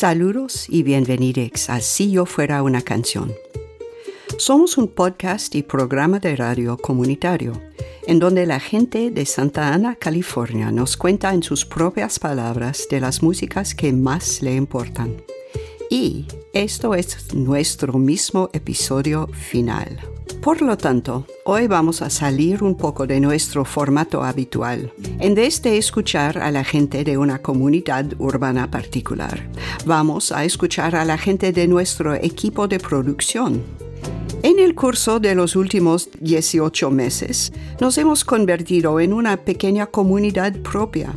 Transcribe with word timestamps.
Saludos 0.00 0.64
y 0.70 0.82
bienvenidos 0.82 1.68
a 1.68 1.78
Si 1.80 2.10
yo 2.10 2.24
fuera 2.24 2.62
una 2.62 2.80
canción. 2.80 3.34
Somos 4.38 4.78
un 4.78 4.88
podcast 4.88 5.54
y 5.54 5.62
programa 5.62 6.18
de 6.18 6.36
radio 6.36 6.78
comunitario, 6.78 7.52
en 8.06 8.18
donde 8.18 8.46
la 8.46 8.60
gente 8.60 9.10
de 9.10 9.26
Santa 9.26 9.74
Ana, 9.74 9.96
California, 9.96 10.72
nos 10.72 10.96
cuenta 10.96 11.34
en 11.34 11.42
sus 11.42 11.66
propias 11.66 12.18
palabras 12.18 12.86
de 12.90 12.98
las 12.98 13.22
músicas 13.22 13.74
que 13.74 13.92
más 13.92 14.40
le 14.40 14.54
importan. 14.54 15.22
Y 15.90 16.24
esto 16.54 16.94
es 16.94 17.34
nuestro 17.34 17.98
mismo 17.98 18.48
episodio 18.54 19.26
final. 19.34 20.00
Por 20.42 20.62
lo 20.62 20.78
tanto, 20.78 21.26
hoy 21.44 21.66
vamos 21.66 22.00
a 22.00 22.08
salir 22.08 22.62
un 22.64 22.74
poco 22.74 23.06
de 23.06 23.20
nuestro 23.20 23.66
formato 23.66 24.24
habitual. 24.24 24.90
En 25.18 25.34
vez 25.34 25.60
de 25.60 25.76
escuchar 25.76 26.38
a 26.38 26.50
la 26.50 26.64
gente 26.64 27.04
de 27.04 27.18
una 27.18 27.40
comunidad 27.40 28.06
urbana 28.18 28.70
particular, 28.70 29.50
vamos 29.84 30.32
a 30.32 30.46
escuchar 30.46 30.96
a 30.96 31.04
la 31.04 31.18
gente 31.18 31.52
de 31.52 31.68
nuestro 31.68 32.14
equipo 32.14 32.68
de 32.68 32.78
producción. 32.78 33.62
En 34.42 34.58
el 34.58 34.74
curso 34.74 35.20
de 35.20 35.34
los 35.34 35.56
últimos 35.56 36.08
18 36.20 36.90
meses, 36.90 37.52
nos 37.78 37.98
hemos 37.98 38.24
convertido 38.24 38.98
en 38.98 39.12
una 39.12 39.36
pequeña 39.36 39.88
comunidad 39.88 40.56
propia, 40.62 41.12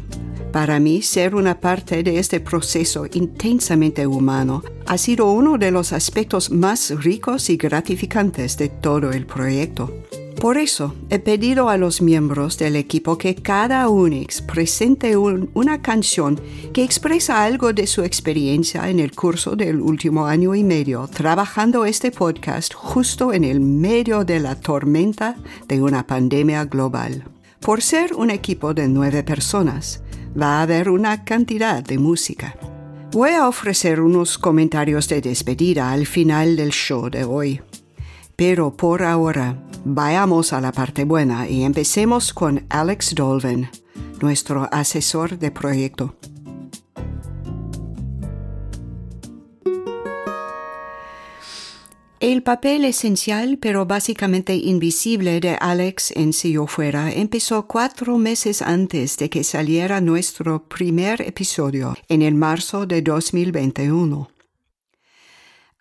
para 0.54 0.80
mí, 0.80 1.02
ser 1.02 1.34
una 1.34 1.60
parte 1.60 2.04
de 2.04 2.20
este 2.20 2.40
proceso 2.40 3.08
intensamente 3.12 4.06
humano 4.06 4.64
ha 4.86 5.00
sido 5.00 5.32
uno 5.32 5.58
de 5.58 5.72
los 5.72 5.92
aspectos 5.92 6.52
más 6.52 6.92
ricos 7.04 7.50
y 7.50 7.58
gratificantes 7.58 8.56
de 8.58 8.70
todo 8.70 9.12
el 9.12 9.26
proyecto. 9.26 9.92
Por 10.40 10.60
eso, 10.60 10.94
he 11.10 11.18
pedido 11.18 11.70
a 11.70 11.78
los 11.78 12.04
miembros 12.04 12.60
del 12.60 12.76
equipo 12.76 13.18
que 13.18 13.34
cada 13.34 13.90
Unix 13.90 14.42
presente 14.44 15.18
una 15.18 15.82
canción 15.82 16.40
que 16.72 16.84
expresa 16.84 17.44
algo 17.44 17.74
de 17.74 17.88
su 17.88 18.04
experiencia 18.04 18.90
en 18.90 19.00
el 19.00 19.14
curso 19.14 19.56
del 19.56 19.82
último 19.82 20.28
año 20.28 20.54
y 20.54 20.64
medio, 20.64 21.08
trabajando 21.08 21.84
este 21.84 22.12
podcast 22.12 22.76
justo 22.76 23.34
en 23.34 23.44
el 23.44 23.60
medio 23.60 24.24
de 24.24 24.40
la 24.40 24.54
tormenta 24.54 25.36
de 25.68 25.82
una 25.82 26.06
pandemia 26.06 26.66
global. 26.66 27.24
Por 27.60 27.82
ser 27.82 28.14
un 28.14 28.30
equipo 28.30 28.74
de 28.74 28.88
nueve 28.90 29.24
personas, 29.24 30.04
va 30.40 30.60
a 30.60 30.62
haber 30.64 30.90
una 30.90 31.24
cantidad 31.24 31.84
de 31.84 31.98
música. 31.98 32.56
Voy 33.12 33.32
a 33.32 33.48
ofrecer 33.48 34.02
unos 34.02 34.38
comentarios 34.38 35.08
de 35.08 35.22
despedida 35.22 35.92
al 35.92 36.08
final 36.08 36.56
del 36.56 36.72
show 36.72 37.10
de 37.10 37.24
hoy. 37.24 37.62
Pero 38.36 38.76
por 38.76 39.04
ahora, 39.04 39.64
vayamos 39.86 40.54
a 40.54 40.62
la 40.62 40.72
parte 40.72 41.04
buena 41.04 41.48
y 41.48 41.64
empecemos 41.64 42.34
con 42.34 42.66
Alex 42.70 43.14
Dolven, 43.14 43.70
nuestro 44.22 44.68
asesor 44.72 45.38
de 45.38 45.52
proyecto. 45.52 46.16
El 52.24 52.42
papel 52.42 52.86
esencial 52.86 53.58
pero 53.58 53.86
básicamente 53.86 54.56
invisible 54.56 55.42
de 55.42 55.58
Alex 55.60 56.12
en 56.12 56.32
Si 56.32 56.54
yo 56.54 56.68
fuera 56.68 57.12
empezó 57.12 57.68
cuatro 57.68 58.18
meses 58.18 58.62
antes 58.62 59.18
de 59.18 59.30
que 59.30 59.44
saliera 59.44 60.00
nuestro 60.00 60.64
primer 60.70 61.22
episodio 61.22 61.98
en 62.08 62.22
el 62.22 62.34
marzo 62.36 62.86
de 62.86 63.02
2021. 63.02 64.30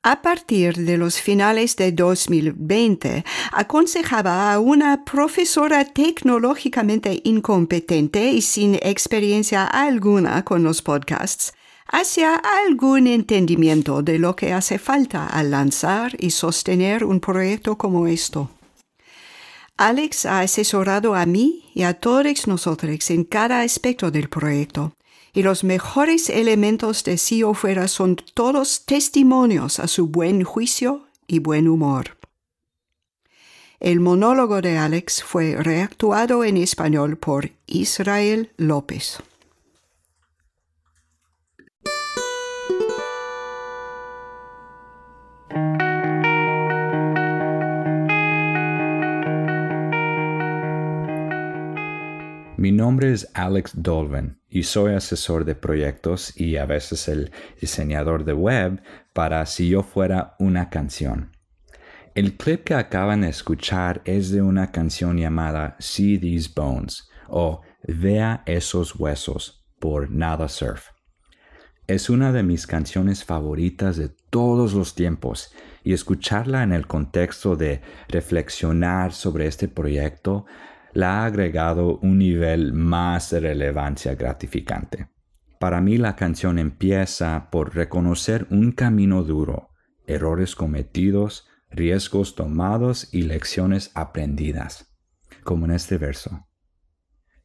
A 0.02 0.20
partir 0.20 0.74
de 0.78 0.98
los 0.98 1.20
finales 1.20 1.76
de 1.76 1.92
2020, 1.92 3.24
aconsejaba 3.52 4.52
a 4.52 4.58
una 4.58 5.04
profesora 5.04 5.84
tecnológicamente 5.84 7.20
incompetente 7.22 8.32
y 8.32 8.42
sin 8.42 8.74
experiencia 8.82 9.64
alguna 9.64 10.44
con 10.44 10.64
los 10.64 10.82
podcasts 10.82 11.52
hacia 11.86 12.36
algún 12.36 13.06
entendimiento 13.06 14.02
de 14.02 14.18
lo 14.18 14.36
que 14.36 14.52
hace 14.52 14.78
falta 14.78 15.26
al 15.26 15.50
lanzar 15.50 16.16
y 16.18 16.30
sostener 16.30 17.04
un 17.04 17.20
proyecto 17.20 17.76
como 17.76 18.06
esto. 18.06 18.50
Alex 19.76 20.26
ha 20.26 20.40
asesorado 20.40 21.14
a 21.14 21.26
mí 21.26 21.70
y 21.74 21.82
a 21.82 21.94
todos 21.94 22.46
nosotros 22.46 23.10
en 23.10 23.24
cada 23.24 23.62
aspecto 23.62 24.10
del 24.10 24.28
proyecto, 24.28 24.92
y 25.32 25.42
los 25.42 25.64
mejores 25.64 26.28
elementos 26.28 27.04
de 27.04 27.16
Si 27.16 27.42
o 27.42 27.54
Fuera 27.54 27.88
son 27.88 28.16
todos 28.34 28.84
testimonios 28.84 29.80
a 29.80 29.88
su 29.88 30.06
buen 30.06 30.44
juicio 30.44 31.06
y 31.26 31.38
buen 31.38 31.68
humor. 31.68 32.18
El 33.80 33.98
monólogo 33.98 34.60
de 34.60 34.78
Alex 34.78 35.24
fue 35.24 35.56
reactuado 35.56 36.44
en 36.44 36.58
español 36.58 37.16
por 37.16 37.50
Israel 37.66 38.52
López. 38.56 39.18
Mi 52.62 52.70
nombre 52.70 53.12
es 53.12 53.28
Alex 53.34 53.72
Dolven 53.74 54.38
y 54.48 54.62
soy 54.62 54.94
asesor 54.94 55.44
de 55.44 55.56
proyectos 55.56 56.32
y 56.40 56.58
a 56.58 56.64
veces 56.64 57.08
el 57.08 57.32
diseñador 57.60 58.24
de 58.24 58.34
web 58.34 58.80
para 59.12 59.44
Si 59.46 59.68
yo 59.68 59.82
fuera 59.82 60.36
una 60.38 60.70
canción. 60.70 61.32
El 62.14 62.36
clip 62.36 62.62
que 62.62 62.74
acaban 62.74 63.22
de 63.22 63.30
escuchar 63.30 64.00
es 64.04 64.30
de 64.30 64.42
una 64.42 64.70
canción 64.70 65.18
llamada 65.18 65.74
See 65.80 66.18
These 66.18 66.50
Bones 66.54 67.10
o 67.26 67.62
Vea 67.82 68.44
esos 68.46 68.94
huesos 68.94 69.66
por 69.80 70.12
Nada 70.12 70.48
Surf. 70.48 70.90
Es 71.88 72.08
una 72.08 72.30
de 72.30 72.44
mis 72.44 72.68
canciones 72.68 73.24
favoritas 73.24 73.96
de 73.96 74.08
todos 74.30 74.72
los 74.72 74.94
tiempos 74.94 75.52
y 75.82 75.94
escucharla 75.94 76.62
en 76.62 76.72
el 76.72 76.86
contexto 76.86 77.56
de 77.56 77.82
reflexionar 78.08 79.12
sobre 79.12 79.48
este 79.48 79.66
proyecto 79.66 80.46
la 80.92 81.22
ha 81.22 81.26
agregado 81.26 81.98
un 81.98 82.18
nivel 82.18 82.72
más 82.72 83.30
de 83.30 83.40
relevancia 83.40 84.14
gratificante. 84.14 85.08
Para 85.58 85.80
mí 85.80 85.96
la 85.96 86.16
canción 86.16 86.58
empieza 86.58 87.48
por 87.50 87.74
reconocer 87.74 88.46
un 88.50 88.72
camino 88.72 89.22
duro, 89.22 89.70
errores 90.06 90.56
cometidos, 90.56 91.46
riesgos 91.70 92.34
tomados 92.34 93.08
y 93.12 93.22
lecciones 93.22 93.90
aprendidas, 93.94 94.92
como 95.44 95.64
en 95.64 95.72
este 95.72 95.98
verso. 95.98 96.46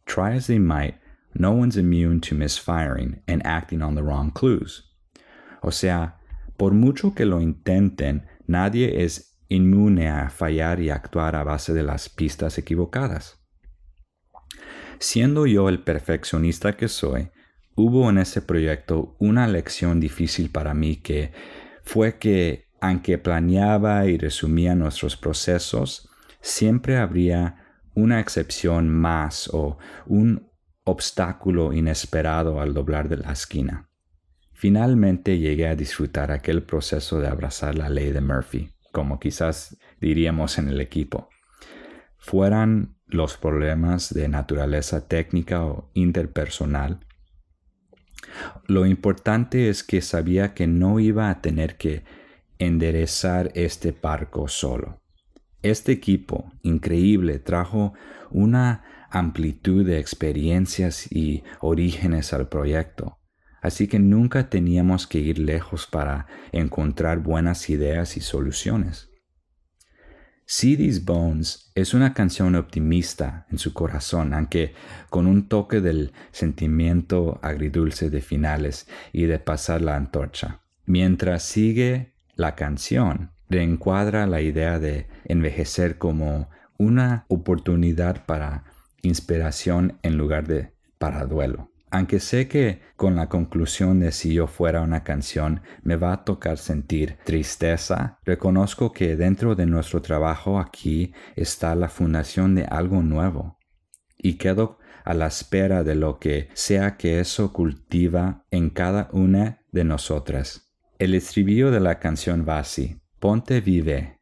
Try 0.05 0.37
as 0.37 0.47
they 0.47 0.59
might, 0.59 0.95
no 1.33 1.51
one's 1.51 1.77
immune 1.77 2.19
to 2.21 2.35
misfiring 2.35 3.21
and 3.27 3.45
acting 3.45 3.81
on 3.81 3.95
the 3.95 4.01
wrong 4.01 4.31
clues. 4.31 4.83
O 5.61 5.71
sea, 5.71 6.17
por 6.57 6.73
mucho 6.73 7.13
que 7.13 7.25
lo 7.25 7.39
intenten, 7.39 8.25
nadie 8.47 9.03
es 9.03 9.36
inmune 9.49 10.09
a 10.09 10.29
fallar 10.29 10.79
y 10.79 10.89
actuar 10.89 11.35
a 11.35 11.43
base 11.43 11.73
de 11.73 11.83
las 11.83 12.09
pistas 12.09 12.57
equivocadas. 12.57 13.39
Siendo 14.99 15.45
yo 15.45 15.69
el 15.69 15.79
perfeccionista 15.79 16.75
que 16.75 16.87
soy, 16.87 17.29
hubo 17.75 18.09
en 18.09 18.17
ese 18.17 18.41
proyecto 18.41 19.15
una 19.19 19.47
lección 19.47 19.99
difícil 19.99 20.49
para 20.49 20.73
mí 20.73 20.97
que 20.97 21.31
fue 21.83 22.17
que, 22.17 22.65
aunque 22.81 23.17
planeaba 23.17 24.05
y 24.07 24.17
resumía 24.17 24.75
nuestros 24.75 25.15
procesos, 25.15 26.09
siempre 26.41 26.97
habría 26.97 27.67
una 27.93 28.19
excepción 28.19 28.89
más 28.89 29.49
o 29.53 29.77
un 30.05 30.51
obstáculo 30.83 31.73
inesperado 31.73 32.61
al 32.61 32.73
doblar 32.73 33.09
de 33.09 33.17
la 33.17 33.31
esquina. 33.31 33.89
Finalmente 34.53 35.37
llegué 35.37 35.67
a 35.67 35.75
disfrutar 35.75 36.31
aquel 36.31 36.63
proceso 36.63 37.19
de 37.19 37.27
abrazar 37.27 37.75
la 37.75 37.89
ley 37.89 38.11
de 38.11 38.21
Murphy, 38.21 38.71
como 38.97 39.19
quizás 39.19 39.77
diríamos 40.01 40.57
en 40.57 40.69
el 40.69 40.81
equipo. 40.81 41.29
Fueran 42.17 42.97
los 43.05 43.37
problemas 43.37 44.11
de 44.11 44.27
naturaleza 44.27 45.07
técnica 45.07 45.63
o 45.63 45.91
interpersonal. 45.93 47.05
Lo 48.65 48.87
importante 48.87 49.69
es 49.69 49.83
que 49.83 50.01
sabía 50.01 50.55
que 50.55 50.65
no 50.65 50.99
iba 50.99 51.29
a 51.29 51.43
tener 51.43 51.77
que 51.77 52.05
enderezar 52.57 53.51
este 53.53 53.91
barco 53.91 54.47
solo. 54.47 55.03
Este 55.61 55.91
equipo 55.91 56.51
increíble 56.63 57.37
trajo 57.37 57.93
una 58.31 59.07
amplitud 59.11 59.85
de 59.85 59.99
experiencias 59.99 61.05
y 61.11 61.43
orígenes 61.59 62.33
al 62.33 62.49
proyecto, 62.49 63.16
así 63.61 63.87
que 63.87 63.99
nunca 63.99 64.49
teníamos 64.49 65.07
que 65.07 65.19
ir 65.19 65.39
lejos 65.39 65.87
para 65.87 66.27
encontrar 66.51 67.19
buenas 67.19 67.69
ideas 67.69 68.17
y 68.17 68.21
soluciones. 68.21 69.09
See 70.49 70.77
These 70.77 71.01
Bones 71.03 71.71
es 71.75 71.93
una 71.93 72.13
canción 72.13 72.55
optimista 72.55 73.45
en 73.51 73.57
su 73.57 73.73
corazón, 73.73 74.33
aunque 74.33 74.73
con 75.09 75.27
un 75.27 75.49
toque 75.49 75.81
del 75.81 76.13
sentimiento 76.31 77.37
agridulce 77.43 78.09
de 78.09 78.21
finales 78.21 78.87
y 79.11 79.25
de 79.25 79.39
pasar 79.39 79.81
la 79.81 79.97
antorcha. 79.97 80.61
Mientras 80.85 81.43
sigue 81.43 82.13
la 82.35 82.55
canción, 82.55 83.31
reencuadra 83.49 84.25
la 84.25 84.39
idea 84.39 84.79
de 84.79 85.07
envejecer 85.25 85.97
como 85.97 86.49
una 86.77 87.25
oportunidad 87.27 88.25
para 88.25 88.63
inspiración 89.01 89.99
en 90.01 90.15
lugar 90.17 90.47
de 90.47 90.71
para 90.97 91.25
duelo. 91.25 91.71
Aunque 91.89 92.19
sé 92.19 92.47
que 92.47 92.81
con 92.95 93.15
la 93.15 93.29
conclusión 93.29 93.99
de 93.99 94.11
si 94.11 94.33
yo 94.33 94.47
fuera 94.47 94.81
una 94.81 95.03
canción 95.03 95.61
me 95.83 95.95
va 95.95 96.13
a 96.13 96.23
tocar 96.25 96.57
sentir 96.57 97.17
tristeza, 97.23 98.19
reconozco 98.25 98.91
que 98.91 99.15
dentro 99.15 99.55
de 99.55 99.65
nuestro 99.65 100.01
trabajo 100.01 100.59
aquí 100.59 101.13
está 101.35 101.75
la 101.75 101.87
fundación 101.87 102.55
de 102.55 102.65
algo 102.65 103.01
nuevo. 103.01 103.57
Y 104.17 104.33
quedo 104.33 104.79
a 105.05 105.13
la 105.13 105.27
espera 105.27 105.83
de 105.83 105.95
lo 105.95 106.19
que 106.19 106.49
sea 106.53 106.97
que 106.97 107.21
eso 107.21 107.53
cultiva 107.53 108.45
en 108.51 108.69
cada 108.69 109.07
una 109.13 109.61
de 109.71 109.85
nosotras. 109.85 110.73
El 110.99 111.13
estribillo 111.13 111.71
de 111.71 111.79
la 111.79 111.99
canción 111.99 112.45
va 112.47 112.59
así. 112.59 112.99
Ponte 113.19 113.61
vive, 113.61 114.19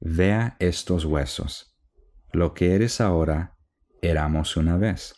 vea 0.00 0.56
estos 0.58 1.04
huesos. 1.04 1.76
Lo 2.32 2.52
que 2.52 2.74
eres 2.74 3.00
ahora, 3.00 3.56
éramos 4.02 4.56
una 4.56 4.76
vez. 4.76 5.14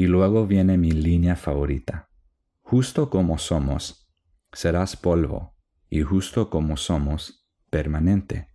Y 0.00 0.06
luego 0.06 0.46
viene 0.46 0.78
mi 0.78 0.92
línea 0.92 1.36
favorita. 1.36 2.08
Justo 2.62 3.10
como 3.10 3.36
somos, 3.36 4.10
serás 4.50 4.96
polvo, 4.96 5.58
y 5.90 6.00
justo 6.00 6.48
como 6.48 6.78
somos, 6.78 7.46
permanente. 7.68 8.48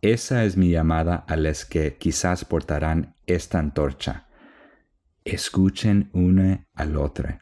Esa 0.00 0.44
es 0.44 0.56
mi 0.56 0.70
llamada 0.70 1.16
a 1.16 1.34
los 1.34 1.64
que 1.64 1.96
quizás 1.96 2.44
portarán 2.44 3.16
esta 3.26 3.58
antorcha 3.58 4.28
escuchen 5.24 6.08
una 6.12 6.68
al 6.72 6.96
otro, 6.96 7.36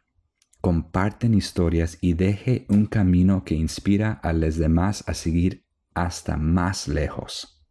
comparten 0.63 1.35
historias 1.35 1.99
y 2.01 2.15
deje 2.15 2.65
un 2.71 2.87
camino 2.87 3.45
que 3.45 3.57
inspira 3.57 4.13
a 4.23 4.33
los 4.33 4.57
demás 4.57 5.05
a 5.07 5.13
seguir 5.13 5.67
hasta 5.93 6.39
más 6.39 6.89
lejos. 6.89 7.63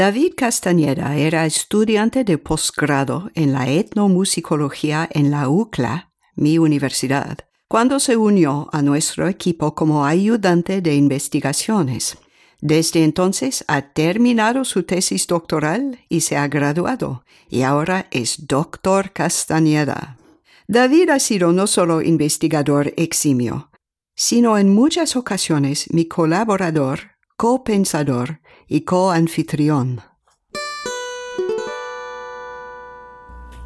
David 0.00 0.32
Castañeda 0.34 1.14
era 1.18 1.44
estudiante 1.44 2.24
de 2.24 2.38
posgrado 2.38 3.30
en 3.34 3.52
la 3.52 3.68
etnomusicología 3.68 5.06
en 5.12 5.30
la 5.30 5.50
UCLA, 5.50 6.10
mi 6.36 6.56
universidad, 6.56 7.40
cuando 7.68 8.00
se 8.00 8.16
unió 8.16 8.70
a 8.72 8.80
nuestro 8.80 9.28
equipo 9.28 9.74
como 9.74 10.06
ayudante 10.06 10.80
de 10.80 10.94
investigaciones. 10.94 12.16
Desde 12.62 13.04
entonces 13.04 13.62
ha 13.68 13.92
terminado 13.92 14.64
su 14.64 14.84
tesis 14.84 15.26
doctoral 15.26 15.98
y 16.08 16.22
se 16.22 16.38
ha 16.38 16.48
graduado, 16.48 17.26
y 17.50 17.60
ahora 17.60 18.06
es 18.10 18.46
doctor 18.46 19.12
Castañeda. 19.12 20.16
David 20.66 21.10
ha 21.10 21.18
sido 21.18 21.52
no 21.52 21.66
solo 21.66 22.00
investigador 22.00 22.94
eximio, 22.96 23.70
sino 24.14 24.56
en 24.56 24.72
muchas 24.72 25.14
ocasiones 25.14 25.92
mi 25.92 26.06
colaborador, 26.06 27.00
copensador 27.36 28.39
y 28.70 28.82
co-anfitrión. 28.82 30.00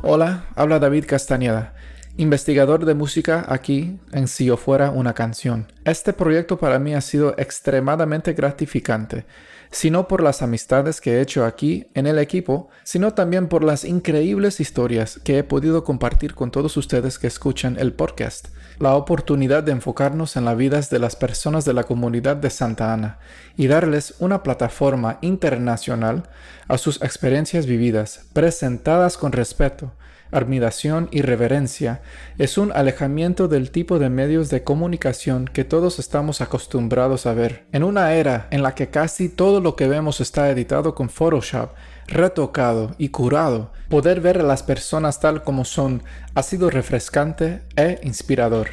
Hola, 0.01 0.47
habla 0.57 0.79
David 0.79 1.05
Castañeda, 1.07 1.75
investigador 2.17 2.87
de 2.87 2.95
música 2.95 3.45
aquí 3.47 4.01
en 4.13 4.29
Si 4.29 4.47
yo 4.47 4.57
fuera 4.57 4.91
una 4.91 5.13
canción. 5.13 5.71
Este 5.85 6.15
proyecto 6.15 6.59
para 6.59 6.79
mí 6.79 6.95
ha 6.95 7.03
sido 7.03 7.35
extremadamente 7.37 8.33
gratificante 8.33 9.27
sino 9.75 10.07
por 10.07 10.23
las 10.23 10.41
amistades 10.41 11.01
que 11.01 11.15
he 11.15 11.21
hecho 11.21 11.45
aquí 11.45 11.89
en 11.95 12.07
el 12.07 12.21
equipo, 12.21 12.69
sino 12.85 13.13
también 13.13 13.49
por 13.49 13.65
las 13.65 13.85
increíbles 13.85 14.61
historias 14.61 15.19
que 15.25 15.39
he 15.39 15.45
podido 15.45 15.83
compartir 15.83 16.37
con 16.37 16.53
todos 16.53 16.77
ustedes 16.77 17.19
que 17.19 17.27
escuchan 17.27 17.77
el 17.81 17.93
podcast. 17.93 18.49
La 18.79 18.97
oportunidad 18.97 19.63
de 19.63 19.73
enfocarnos 19.73 20.37
en 20.37 20.45
las 20.45 20.57
vidas 20.57 20.91
de 20.91 20.99
las 20.99 21.15
personas 21.15 21.65
de 21.65 21.73
la 21.75 21.85
comunidad 21.85 22.37
de 22.37 22.51
Santa 22.51 22.93
Ana 22.93 23.19
y 23.57 23.69
darles 23.69 24.15
una 24.19 24.43
plataforma 24.43 25.19
internacional 25.21 26.25
a 26.67 26.77
sus 26.77 27.01
experiencias 27.03 27.67
vividas, 27.67 28.27
presentadas 28.33 29.17
con 29.17 29.31
respeto, 29.31 29.93
admiración 30.33 31.09
y 31.13 31.23
reverencia 31.23 32.03
es 32.39 32.59
un 32.59 32.73
alejamiento 32.73 33.47
del 33.47 33.71
tipo 33.71 33.99
de 33.99 34.11
medios 34.11 34.51
de 34.51 34.65
comunicación 34.65 35.49
que 35.53 35.65
todos 35.65 35.99
estamos 35.99 36.41
acostumbrados 36.41 37.27
a 37.27 37.35
ver. 37.35 37.67
En 37.73 37.85
una 37.85 38.15
era 38.15 38.49
en 38.51 38.63
la 38.63 38.75
que 38.75 38.89
casi 38.89 39.29
todo 39.29 39.61
lo 39.61 39.77
que 39.77 39.87
vemos 39.87 40.21
está 40.21 40.51
editado 40.51 40.95
con 40.95 41.09
Photoshop, 41.09 41.71
retocado 42.07 42.95
y 42.99 43.09
curado, 43.09 43.73
poder 43.89 44.21
ver 44.21 44.39
a 44.39 44.43
las 44.43 44.63
personas 44.63 45.21
tal 45.21 45.43
como 45.43 45.65
son 45.65 46.03
ha 46.35 46.43
sido 46.43 46.71
refrescante 46.71 47.63
e 47.77 48.01
inspirador. 48.03 48.69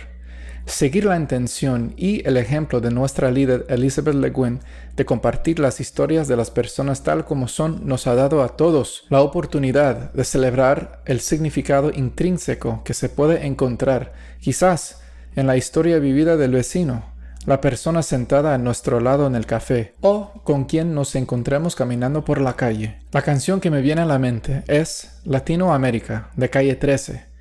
Seguir 0.66 1.06
la 1.06 1.18
intención 1.18 1.94
y 1.98 2.26
el 2.28 2.38
ejemplo 2.38 2.82
de 2.82 2.92
nuestra 2.92 3.32
líder 3.32 3.66
Elizabeth 3.68 4.16
Le 4.16 4.30
Guin 4.30 4.60
de 4.96 5.06
compartir 5.06 5.60
las 5.60 5.80
historias 5.80 6.28
de 6.28 6.38
las 6.38 6.52
personas 6.52 7.04
tal 7.04 7.26
como 7.26 7.48
son 7.48 7.88
nos 7.88 8.06
ha 8.06 8.14
dado 8.14 8.44
a 8.44 8.50
todos 8.50 9.06
la 9.10 9.22
oportunidad 9.22 10.14
de 10.14 10.24
celebrar 10.24 11.02
el 11.06 11.20
significado 11.20 11.92
intrínseco 11.92 12.84
que 12.84 12.94
se 12.94 13.10
puede 13.10 13.48
encontrar 13.48 14.14
quizás 14.40 15.02
en 15.36 15.48
la 15.48 15.58
historia 15.58 15.98
vivida 15.98 16.38
del 16.38 16.52
vecino, 16.52 17.06
la 17.46 17.62
persona 17.62 18.04
sentada 18.04 18.54
a 18.54 18.58
nuestro 18.58 19.00
lado 19.00 19.28
en 19.28 19.36
el 19.36 19.46
café 19.46 19.96
o 20.02 20.32
con 20.44 20.66
quien 20.66 20.94
nos 20.94 21.16
encontremos 21.16 21.76
caminando 21.76 22.24
por 22.24 22.40
la 22.40 22.56
calle. 22.56 23.00
La 23.12 23.22
canción 23.22 23.60
que 23.60 23.72
me 23.72 23.82
viene 23.82 24.02
a 24.02 24.06
la 24.06 24.20
mente 24.20 24.64
es 24.68 25.20
Latinoamérica 25.26 26.30
de 26.36 26.50
calle 26.50 26.76
13 26.76 27.32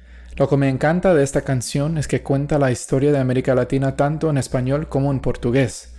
lo 0.41 0.49
que 0.49 0.57
me 0.57 0.71
encanta 0.71 1.13
de 1.13 1.23
esta 1.23 1.43
canción 1.43 1.99
es 1.99 2.09
que 2.09 2.23
cuenta 2.23 2.59
la 2.59 2.71
historia 2.71 3.13
de 3.13 3.19
América 3.19 3.55
Latina 3.55 3.97
tanto 3.97 4.31
en 4.31 4.39
español 4.39 4.89
como 4.89 5.11
en 5.11 5.21
portugués. 5.21 5.95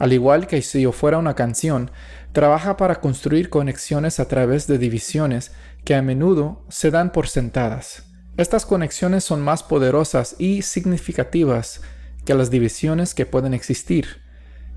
Al 0.00 0.12
igual 0.12 0.48
que 0.48 0.60
si 0.62 0.82
yo 0.82 0.90
fuera 0.90 1.18
una 1.18 1.34
canción, 1.34 1.92
trabaja 2.32 2.76
para 2.76 3.00
construir 3.00 3.48
conexiones 3.48 4.18
a 4.18 4.26
través 4.26 4.66
de 4.66 4.78
divisiones 4.78 5.52
que 5.84 5.94
a 5.94 6.02
menudo 6.02 6.64
se 6.68 6.90
dan 6.90 7.12
por 7.12 7.28
sentadas. 7.28 8.02
Estas 8.36 8.66
conexiones 8.66 9.22
son 9.22 9.40
más 9.40 9.62
poderosas 9.62 10.34
y 10.38 10.62
significativas 10.62 11.80
que 12.26 12.34
las 12.34 12.50
divisiones 12.50 13.14
que 13.14 13.24
pueden 13.24 13.54
existir. 13.54 14.20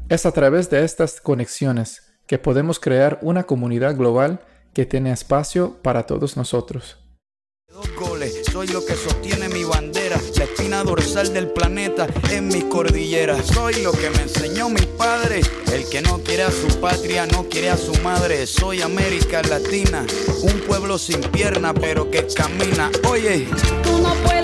Es 0.07 0.25
a 0.25 0.31
través 0.31 0.69
de 0.69 0.85
estas 0.85 1.19
conexiones 1.19 2.03
que 2.27 2.37
podemos 2.37 2.79
crear 2.79 3.19
una 3.21 3.43
comunidad 3.43 3.97
global 3.97 4.39
que 4.73 4.85
tiene 4.85 5.11
espacio 5.11 5.81
para 5.81 6.03
todos 6.05 6.37
nosotros. 6.37 6.97
Dos 7.67 7.87
goles, 7.95 8.41
soy 8.51 8.67
lo 8.67 8.85
que 8.85 8.95
sostiene 8.95 9.49
mi 9.49 9.63
bandera, 9.63 10.17
la 10.37 10.43
espina 10.43 10.83
dorsal 10.83 11.33
del 11.33 11.49
planeta 11.49 12.07
en 12.31 12.47
mi 12.47 12.61
cordillera. 12.61 13.41
Soy 13.43 13.81
lo 13.83 13.91
que 13.91 14.09
me 14.09 14.23
enseñó 14.23 14.69
mi 14.69 14.85
padre, 14.97 15.41
el 15.71 15.87
que 15.89 16.01
no 16.01 16.19
quiere 16.19 16.43
a 16.43 16.51
su 16.51 16.67
patria, 16.79 17.27
no 17.27 17.47
quiere 17.47 17.69
a 17.69 17.77
su 17.77 17.93
madre. 18.01 18.47
Soy 18.47 18.81
América 18.81 19.41
Latina, 19.43 20.05
un 20.41 20.59
pueblo 20.61 20.97
sin 20.97 21.21
pierna 21.21 21.73
pero 21.73 22.09
que 22.09 22.25
camina. 22.27 22.89
Oye, 23.07 23.47
tú 23.83 23.99
no 23.99 24.13
puedes 24.23 24.38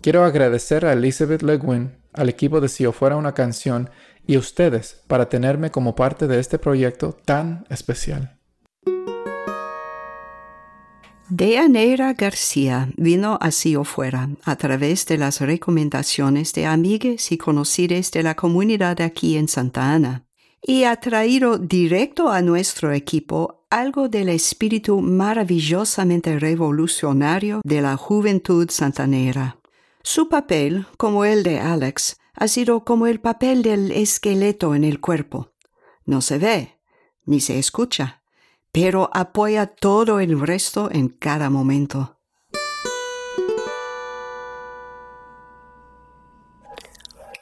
Quiero 0.00 0.24
agradecer 0.24 0.86
a 0.86 0.92
Elizabeth 0.92 1.42
Le 1.42 1.58
Guin, 1.58 1.96
al 2.12 2.28
equipo 2.28 2.60
de 2.60 2.68
Si 2.68 2.84
yo 2.84 2.92
fuera 2.92 3.16
una 3.16 3.34
canción 3.34 3.90
y 4.26 4.36
a 4.36 4.38
ustedes 4.38 5.02
para 5.06 5.28
tenerme 5.28 5.70
como 5.70 5.94
parte 5.94 6.26
de 6.26 6.38
este 6.38 6.58
proyecto 6.58 7.16
tan 7.24 7.64
especial. 7.68 8.38
Deaneira 11.30 12.14
García 12.14 12.88
vino 12.96 13.38
a 13.40 13.50
Si 13.50 13.72
yo 13.72 13.84
fuera 13.84 14.30
a 14.44 14.56
través 14.56 15.04
de 15.06 15.18
las 15.18 15.40
recomendaciones 15.40 16.54
de 16.54 16.64
amigas 16.64 17.32
y 17.32 17.36
conocidas 17.36 18.10
de 18.12 18.22
la 18.22 18.34
comunidad 18.34 19.00
aquí 19.00 19.36
en 19.36 19.48
Santa 19.48 19.92
Ana 19.92 20.24
y 20.62 20.84
ha 20.84 20.96
traído 20.96 21.58
directo 21.58 22.30
a 22.30 22.40
nuestro 22.40 22.92
equipo 22.92 23.66
algo 23.70 24.08
del 24.08 24.30
espíritu 24.30 25.00
maravillosamente 25.00 26.38
revolucionario 26.38 27.60
de 27.64 27.82
la 27.82 27.96
juventud 27.96 28.68
santanera. 28.70 29.57
Su 30.10 30.30
papel, 30.30 30.86
como 30.96 31.26
el 31.26 31.42
de 31.42 31.60
Alex, 31.60 32.16
ha 32.32 32.48
sido 32.48 32.82
como 32.82 33.06
el 33.06 33.20
papel 33.20 33.60
del 33.60 33.92
esqueleto 33.92 34.74
en 34.74 34.84
el 34.84 35.02
cuerpo. 35.02 35.52
No 36.06 36.22
se 36.22 36.38
ve, 36.38 36.78
ni 37.26 37.40
se 37.40 37.58
escucha, 37.58 38.22
pero 38.72 39.10
apoya 39.12 39.66
todo 39.66 40.18
el 40.20 40.40
resto 40.40 40.88
en 40.90 41.10
cada 41.10 41.50
momento. 41.50 42.16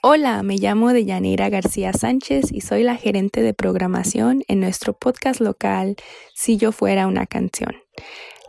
Hola, 0.02 0.42
me 0.42 0.56
llamo 0.56 0.92
Deyanira 0.92 1.48
García 1.50 1.92
Sánchez 1.92 2.50
y 2.50 2.62
soy 2.62 2.82
la 2.82 2.96
gerente 2.96 3.42
de 3.42 3.54
programación 3.54 4.42
en 4.48 4.58
nuestro 4.58 4.92
podcast 4.92 5.40
local 5.40 5.94
Si 6.34 6.56
yo 6.56 6.72
fuera 6.72 7.06
una 7.06 7.26
canción. 7.26 7.76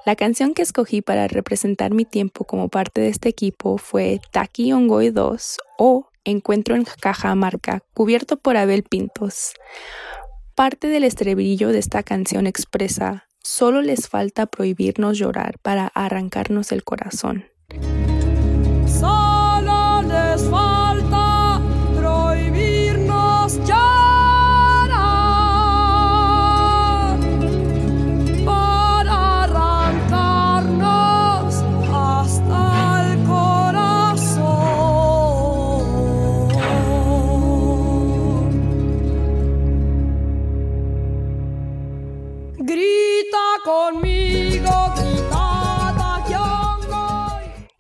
La 0.08 0.16
canción 0.16 0.54
que 0.54 0.62
escogí 0.62 1.02
para 1.02 1.28
representar 1.28 1.94
mi 1.94 2.06
tiempo 2.06 2.46
como 2.46 2.70
parte 2.70 3.02
de 3.02 3.10
este 3.10 3.28
equipo 3.28 3.78
fue 3.78 4.22
Taki 4.32 4.72
Ongoy 4.72 5.10
2 5.10 5.58
o 5.80 6.08
Encuentro 6.24 6.76
en 6.76 6.86
Cajamarca, 6.86 7.82
cubierto 7.94 8.38
por 8.38 8.56
Abel 8.56 8.84
Pintos. 8.84 9.52
Parte 10.56 10.88
del 10.88 11.04
estribillo 11.04 11.74
de 11.74 11.80
esta 11.80 12.04
canción 12.04 12.48
expresa, 12.48 13.28
solo 13.44 13.82
les 13.82 14.08
falta 14.08 14.46
prohibirnos 14.46 15.18
llorar 15.18 15.60
para 15.62 15.88
arrancarnos 15.88 16.72
el 16.72 16.86
corazón. 16.86 17.44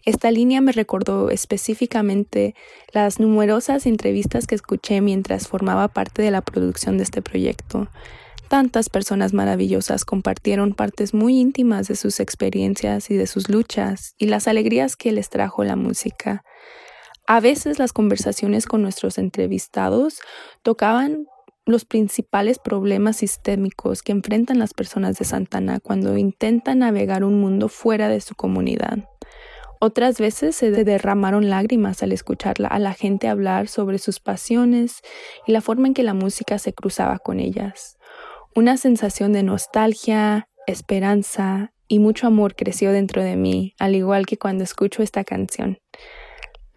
Esta 0.07 0.31
línea 0.31 0.61
me 0.61 0.71
recordó 0.71 1.29
específicamente 1.29 2.55
las 2.93 3.19
numerosas 3.19 3.85
entrevistas 3.85 4.47
que 4.47 4.55
escuché 4.55 5.01
mientras 5.01 5.47
formaba 5.47 5.89
parte 5.89 6.21
de 6.21 6.31
la 6.31 6.41
producción 6.41 6.97
de 6.97 7.03
este 7.03 7.21
proyecto. 7.21 7.89
Tantas 8.47 8.89
personas 8.89 9.33
maravillosas 9.33 10.05
compartieron 10.05 10.73
partes 10.73 11.13
muy 11.13 11.39
íntimas 11.39 11.87
de 11.87 11.97
sus 11.97 12.19
experiencias 12.21 13.11
y 13.11 13.17
de 13.17 13.27
sus 13.27 13.49
luchas 13.49 14.15
y 14.17 14.27
las 14.27 14.47
alegrías 14.47 14.95
que 14.95 15.11
les 15.11 15.29
trajo 15.29 15.65
la 15.65 15.75
música. 15.75 16.43
A 17.27 17.41
veces 17.41 17.79
las 17.79 17.91
conversaciones 17.91 18.65
con 18.65 18.81
nuestros 18.81 19.17
entrevistados 19.17 20.21
tocaban 20.63 21.27
los 21.67 21.85
principales 21.85 22.59
problemas 22.59 23.17
sistémicos 23.17 24.01
que 24.01 24.13
enfrentan 24.13 24.57
las 24.57 24.73
personas 24.73 25.17
de 25.17 25.25
Santana 25.25 25.79
cuando 25.79 26.17
intentan 26.17 26.79
navegar 26.79 27.23
un 27.23 27.39
mundo 27.39 27.67
fuera 27.67 28.07
de 28.07 28.21
su 28.21 28.35
comunidad. 28.35 28.99
Otras 29.79 30.17
veces 30.17 30.55
se 30.55 30.71
derramaron 30.71 31.49
lágrimas 31.49 32.01
al 32.01 32.11
escuchar 32.11 32.55
a 32.69 32.79
la 32.79 32.93
gente 32.93 33.27
hablar 33.27 33.67
sobre 33.67 33.99
sus 33.99 34.19
pasiones 34.19 35.01
y 35.45 35.51
la 35.51 35.61
forma 35.61 35.87
en 35.87 35.93
que 35.93 36.03
la 36.03 36.15
música 36.15 36.57
se 36.57 36.73
cruzaba 36.73 37.19
con 37.19 37.39
ellas. 37.39 37.97
Una 38.55 38.77
sensación 38.77 39.33
de 39.33 39.43
nostalgia, 39.43 40.49
esperanza 40.65 41.73
y 41.87 41.99
mucho 41.99 42.25
amor 42.25 42.55
creció 42.55 42.91
dentro 42.91 43.23
de 43.23 43.35
mí, 43.35 43.75
al 43.77 43.95
igual 43.95 44.25
que 44.25 44.37
cuando 44.37 44.63
escucho 44.63 45.03
esta 45.03 45.23
canción. 45.23 45.79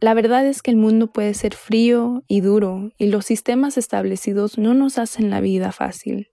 La 0.01 0.15
verdad 0.15 0.47
es 0.47 0.63
que 0.63 0.71
el 0.71 0.79
mundo 0.79 1.13
puede 1.13 1.35
ser 1.35 1.55
frío 1.55 2.23
y 2.27 2.41
duro 2.41 2.91
y 2.97 3.09
los 3.09 3.27
sistemas 3.27 3.77
establecidos 3.77 4.57
no 4.57 4.73
nos 4.73 4.97
hacen 4.97 5.29
la 5.29 5.43
vida 5.43 5.73
fácil, 5.73 6.29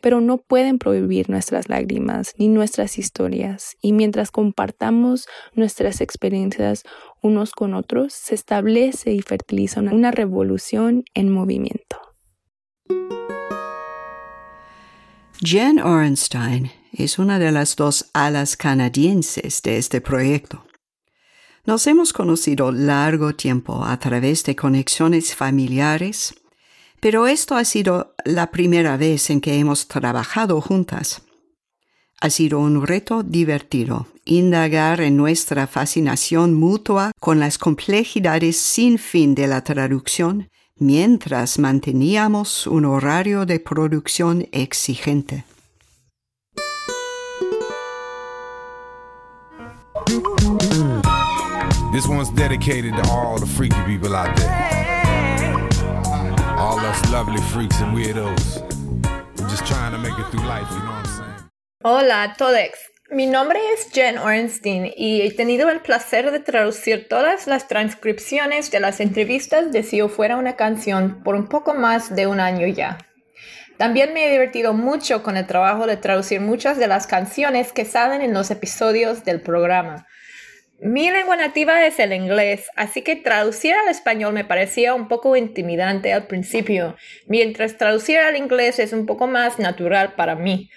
pero 0.00 0.22
no 0.22 0.38
pueden 0.38 0.78
prohibir 0.78 1.28
nuestras 1.28 1.68
lágrimas 1.68 2.32
ni 2.38 2.48
nuestras 2.48 2.96
historias 2.98 3.76
y 3.82 3.92
mientras 3.92 4.30
compartamos 4.30 5.26
nuestras 5.52 6.00
experiencias 6.00 6.84
unos 7.20 7.52
con 7.52 7.74
otros, 7.74 8.14
se 8.14 8.34
establece 8.34 9.12
y 9.12 9.20
fertiliza 9.20 9.80
una- 9.80 10.10
revolución 10.10 11.04
en 11.12 11.30
movimiento. 11.30 11.98
Jen 15.38 15.80
Orenstein 15.80 16.70
es 16.94 17.18
una 17.18 17.38
de 17.38 17.52
las 17.52 17.76
dos 17.76 18.08
alas 18.14 18.56
canadienses 18.56 19.60
de 19.60 19.76
este 19.76 20.00
proyecto. 20.00 20.64
Nos 21.64 21.86
hemos 21.86 22.12
conocido 22.12 22.72
largo 22.72 23.36
tiempo 23.36 23.84
a 23.84 23.96
través 23.98 24.42
de 24.42 24.56
conexiones 24.56 25.36
familiares, 25.36 26.34
pero 26.98 27.28
esto 27.28 27.54
ha 27.54 27.64
sido 27.64 28.14
la 28.24 28.50
primera 28.50 28.96
vez 28.96 29.30
en 29.30 29.40
que 29.40 29.54
hemos 29.54 29.86
trabajado 29.86 30.60
juntas. 30.60 31.22
Ha 32.20 32.30
sido 32.30 32.58
un 32.58 32.84
reto 32.84 33.22
divertido 33.22 34.08
indagar 34.24 35.00
en 35.00 35.16
nuestra 35.16 35.68
fascinación 35.68 36.54
mutua 36.54 37.12
con 37.20 37.38
las 37.38 37.58
complejidades 37.58 38.56
sin 38.56 38.98
fin 38.98 39.36
de 39.36 39.46
la 39.46 39.62
traducción 39.62 40.48
mientras 40.76 41.60
manteníamos 41.60 42.66
un 42.66 42.86
horario 42.86 43.46
de 43.46 43.60
producción 43.60 44.48
exigente. 44.50 45.44
This 51.92 52.08
one's 52.08 52.30
dedicated 52.30 52.96
to 52.96 53.02
all 53.10 53.38
the 53.38 53.44
freaky 53.44 53.76
people 53.84 54.16
out 54.16 54.34
there. 54.36 54.48
All 56.56 56.78
us 56.78 57.12
lovely 57.12 57.42
freaks 57.52 57.78
and 57.82 57.94
weirdos. 57.94 58.62
Just 59.50 59.66
trying 59.66 59.92
to 59.92 59.98
make 59.98 60.18
it 60.18 60.26
through 60.30 60.46
life, 60.48 60.66
you 60.70 60.78
know 60.78 60.86
what 60.86 61.04
I'm 61.04 61.04
saying? 61.04 61.50
Hola 61.84 62.22
a 62.22 62.34
todos. 62.38 62.78
Mi 63.10 63.26
nombre 63.26 63.60
es 63.74 63.90
Jen 63.92 64.16
Orenstein 64.16 64.90
y 64.96 65.20
he 65.20 65.32
tenido 65.32 65.68
el 65.68 65.80
placer 65.80 66.30
de 66.30 66.40
traducir 66.40 67.08
todas 67.10 67.46
las 67.46 67.68
transcripciones 67.68 68.70
de 68.70 68.80
las 68.80 69.00
entrevistas 69.00 69.70
de 69.70 69.82
Si 69.82 69.98
yo 69.98 70.08
fuera 70.08 70.38
una 70.38 70.56
canción 70.56 71.22
por 71.22 71.34
un 71.34 71.46
poco 71.46 71.74
más 71.74 72.16
de 72.16 72.26
un 72.26 72.40
año 72.40 72.66
ya. 72.68 72.96
También 73.76 74.14
me 74.14 74.26
he 74.26 74.30
divertido 74.30 74.72
mucho 74.72 75.22
con 75.22 75.36
el 75.36 75.46
trabajo 75.46 75.86
de 75.86 75.98
traducir 75.98 76.40
muchas 76.40 76.78
de 76.78 76.86
las 76.86 77.06
canciones 77.06 77.70
que 77.70 77.84
salen 77.84 78.22
en 78.22 78.32
los 78.32 78.50
episodios 78.50 79.24
del 79.24 79.42
programa. 79.42 80.06
Mi 80.84 81.12
lengua 81.12 81.36
nativa 81.36 81.86
es 81.86 82.00
el 82.00 82.12
inglés, 82.12 82.66
así 82.74 83.02
que 83.02 83.14
traducir 83.14 83.72
al 83.72 83.88
español 83.88 84.32
me 84.32 84.44
parecía 84.44 84.94
un 84.94 85.06
poco 85.06 85.36
intimidante 85.36 86.12
al 86.12 86.26
principio, 86.26 86.96
mientras 87.28 87.78
traducir 87.78 88.18
al 88.18 88.36
inglés 88.36 88.80
es 88.80 88.92
un 88.92 89.06
poco 89.06 89.28
más 89.28 89.60
natural 89.60 90.14
para 90.14 90.34
mí. 90.34 90.70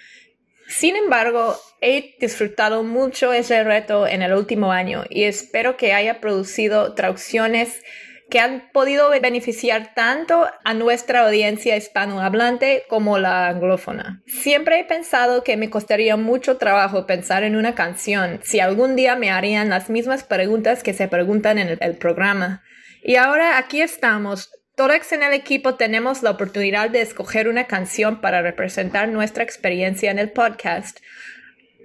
Sin 0.68 0.94
embargo, 0.94 1.56
he 1.80 2.14
disfrutado 2.20 2.84
mucho 2.84 3.32
ese 3.32 3.64
reto 3.64 4.06
en 4.06 4.22
el 4.22 4.32
último 4.32 4.70
año 4.70 5.02
y 5.10 5.24
espero 5.24 5.76
que 5.76 5.92
haya 5.92 6.20
producido 6.20 6.94
traducciones 6.94 7.82
que 8.28 8.40
han 8.40 8.70
podido 8.72 9.08
beneficiar 9.10 9.94
tanto 9.94 10.46
a 10.64 10.74
nuestra 10.74 11.26
audiencia 11.26 11.76
hispanohablante 11.76 12.84
como 12.88 13.18
la 13.18 13.48
anglófona. 13.48 14.22
Siempre 14.26 14.80
he 14.80 14.84
pensado 14.84 15.44
que 15.44 15.56
me 15.56 15.70
costaría 15.70 16.16
mucho 16.16 16.56
trabajo 16.56 17.06
pensar 17.06 17.44
en 17.44 17.56
una 17.56 17.74
canción 17.74 18.40
si 18.42 18.60
algún 18.60 18.96
día 18.96 19.14
me 19.14 19.30
harían 19.30 19.68
las 19.68 19.90
mismas 19.90 20.24
preguntas 20.24 20.82
que 20.82 20.92
se 20.92 21.08
preguntan 21.08 21.58
en 21.58 21.68
el, 21.68 21.78
el 21.80 21.96
programa. 21.96 22.62
Y 23.02 23.16
ahora 23.16 23.58
aquí 23.58 23.80
estamos. 23.80 24.50
Todos 24.74 25.12
en 25.12 25.22
el 25.22 25.32
equipo 25.32 25.76
tenemos 25.76 26.22
la 26.22 26.32
oportunidad 26.32 26.90
de 26.90 27.00
escoger 27.00 27.48
una 27.48 27.64
canción 27.64 28.20
para 28.20 28.42
representar 28.42 29.08
nuestra 29.08 29.42
experiencia 29.42 30.10
en 30.10 30.18
el 30.18 30.32
podcast. 30.32 30.98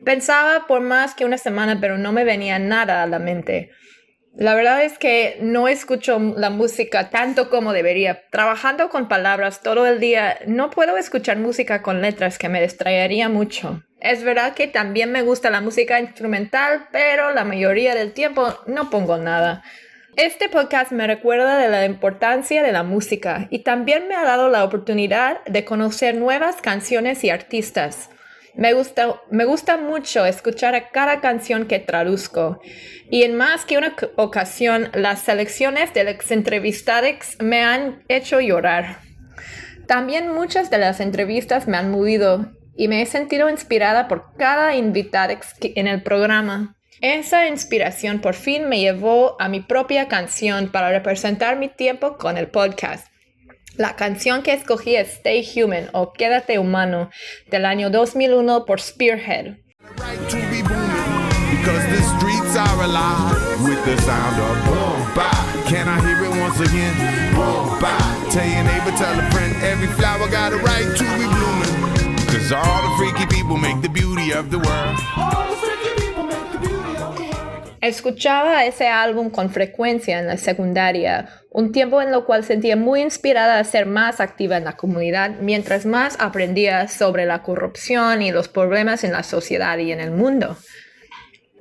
Pensaba 0.04 0.66
por 0.68 0.82
más 0.82 1.14
que 1.14 1.24
una 1.24 1.38
semana, 1.38 1.80
pero 1.80 1.98
no 1.98 2.12
me 2.12 2.24
venía 2.24 2.58
nada 2.60 3.04
a 3.04 3.08
la 3.08 3.20
mente. 3.20 3.72
La 4.34 4.56
verdad 4.56 4.84
es 4.84 4.98
que 4.98 5.38
no 5.42 5.68
escucho 5.68 6.18
la 6.38 6.50
música 6.50 7.10
tanto 7.10 7.50
como 7.50 7.74
debería. 7.74 8.24
Trabajando 8.30 8.90
con 8.90 9.10
palabras 9.10 9.62
todo 9.62 9.86
el 9.86 10.00
día, 10.00 10.40
no 10.48 10.70
puedo 10.70 10.98
escuchar 10.98 11.38
música 11.38 11.82
con 11.82 12.02
letras 12.02 12.38
que 12.38 12.48
me 12.48 12.62
distraería 12.62 13.28
mucho. 13.28 13.84
Es 14.00 14.24
verdad 14.24 14.54
que 14.54 14.68
también 14.68 15.12
me 15.12 15.22
gusta 15.22 15.50
la 15.50 15.62
música 15.62 16.00
instrumental, 16.00 16.88
pero 16.92 17.34
la 17.34 17.44
mayoría 17.44 17.94
del 17.94 18.14
tiempo 18.14 18.58
no 18.68 18.90
pongo 18.90 19.18
nada. 19.18 19.64
Este 20.16 20.50
podcast 20.50 20.92
me 20.92 21.08
recuerda 21.08 21.58
de 21.58 21.70
la 21.70 21.86
importancia 21.86 22.64
de 22.64 22.72
la 22.72 22.84
música 22.84 23.48
y 23.50 23.60
también 23.60 24.08
me 24.08 24.16
ha 24.16 24.24
dado 24.24 24.50
la 24.50 24.64
oportunidad 24.64 25.44
de 25.46 25.66
conocer 25.66 26.16
nuevas 26.16 26.62
canciones 26.62 27.24
y 27.24 27.30
artistas. 27.30 28.10
Me 28.56 28.74
gusta, 28.74 29.22
me 29.30 29.46
gusta 29.46 29.78
mucho 29.78 30.26
escuchar 30.26 30.76
a 30.76 30.90
cada 30.90 31.22
canción 31.22 31.68
que 31.68 31.80
traduzco 31.80 32.60
y 33.10 33.24
en 33.24 33.36
más 33.36 33.66
que 33.66 33.78
una 33.78 33.96
ocasión 34.18 34.90
las 34.94 35.22
selecciones 35.22 35.94
del 35.94 36.10
ex 36.10 36.32
entrevistadex 36.32 37.38
me 37.42 37.64
han 37.64 38.04
hecho 38.08 38.40
llorar. 38.40 39.00
También 39.88 40.34
muchas 40.34 40.70
de 40.70 40.78
las 40.78 41.00
entrevistas 41.00 41.68
me 41.68 41.78
han 41.78 41.92
movido 41.92 42.52
y 42.76 42.88
me 42.88 43.02
he 43.02 43.06
sentido 43.06 43.50
inspirada 43.50 44.08
por 44.08 44.36
cada 44.38 44.76
invitadex 44.76 45.56
en 45.62 45.88
el 45.88 46.02
programa. 46.04 46.78
Esa 47.02 47.48
inspiración 47.48 48.20
por 48.20 48.36
fin 48.36 48.70
me 48.70 48.80
llevó 48.80 49.36
a 49.40 49.50
mi 49.50 49.60
propia 49.60 50.08
canción 50.08 50.72
para 50.72 50.92
representar 50.92 51.58
mi 51.58 51.68
tiempo 51.68 52.18
con 52.18 52.38
el 52.38 52.48
podcast. 52.48 53.11
La 53.78 53.96
canción 53.96 54.44
que 54.44 54.54
escogí 54.54 54.96
es 54.96 55.14
Stay 55.14 55.48
Human 55.56 55.90
o 55.94 56.12
Quédate 56.12 56.60
Humano 56.60 57.10
del 57.50 57.66
año 57.66 57.90
2001 57.90 58.66
por 58.66 58.82
Spearhead. 58.82 59.58
Right 59.98 60.20
to 60.30 60.38
be 60.50 60.62
booming. 60.62 61.02
Cause 61.64 61.86
the 61.88 62.02
streets 62.18 62.56
are 62.58 62.84
alive 62.84 63.64
with 63.64 63.84
the 63.86 63.96
sound 64.02 64.40
of 64.40 64.66
boom, 64.66 65.16
bye. 65.16 65.70
Can 65.70 65.88
I 65.88 66.00
hear 66.02 66.24
it 66.26 66.42
once 66.42 66.60
again? 66.60 66.94
Boom, 67.34 67.80
bye. 67.80 68.30
Tell 68.32 68.48
your 68.48 68.64
neighbor, 68.64 68.92
tell 68.98 69.18
a 69.18 69.32
friend, 69.32 69.56
every 69.64 69.88
flower 69.88 70.28
got 70.30 70.54
a 70.54 70.58
right 70.58 70.90
to 70.98 71.04
be 71.16 71.26
blooming. 71.26 72.18
Cause 72.28 72.52
all 72.52 72.82
the 72.82 72.96
freaky 72.98 73.26
people 73.28 73.58
make 73.58 73.82
the 73.82 73.90
beauty 73.90 74.32
of 74.32 74.52
the 74.52 74.60
world. 74.60 74.98
Escuchaba 77.82 78.64
ese 78.66 78.88
álbum 78.88 79.32
con 79.32 79.50
frecuencia 79.50 80.20
en 80.20 80.28
la 80.28 80.38
secundaria, 80.38 81.30
un 81.50 81.72
tiempo 81.72 82.00
en 82.00 82.14
el 82.14 82.24
cual 82.26 82.44
sentía 82.44 82.76
muy 82.76 83.02
inspirada 83.02 83.58
a 83.58 83.64
ser 83.64 83.88
más 83.88 84.20
activa 84.20 84.56
en 84.56 84.66
la 84.66 84.78
comunidad, 84.78 85.32
mientras 85.40 85.88
más 85.88 86.16
aprendía 86.20 86.88
sobre 86.88 87.26
la 87.26 87.42
corrupción 87.42 88.22
y 88.22 88.32
los 88.32 88.50
problemas 88.50 89.04
en 89.04 89.14
la 89.14 89.24
sociedad 89.24 89.80
y 89.80 89.92
en 89.92 90.00
el 90.00 90.12
mundo. 90.12 90.58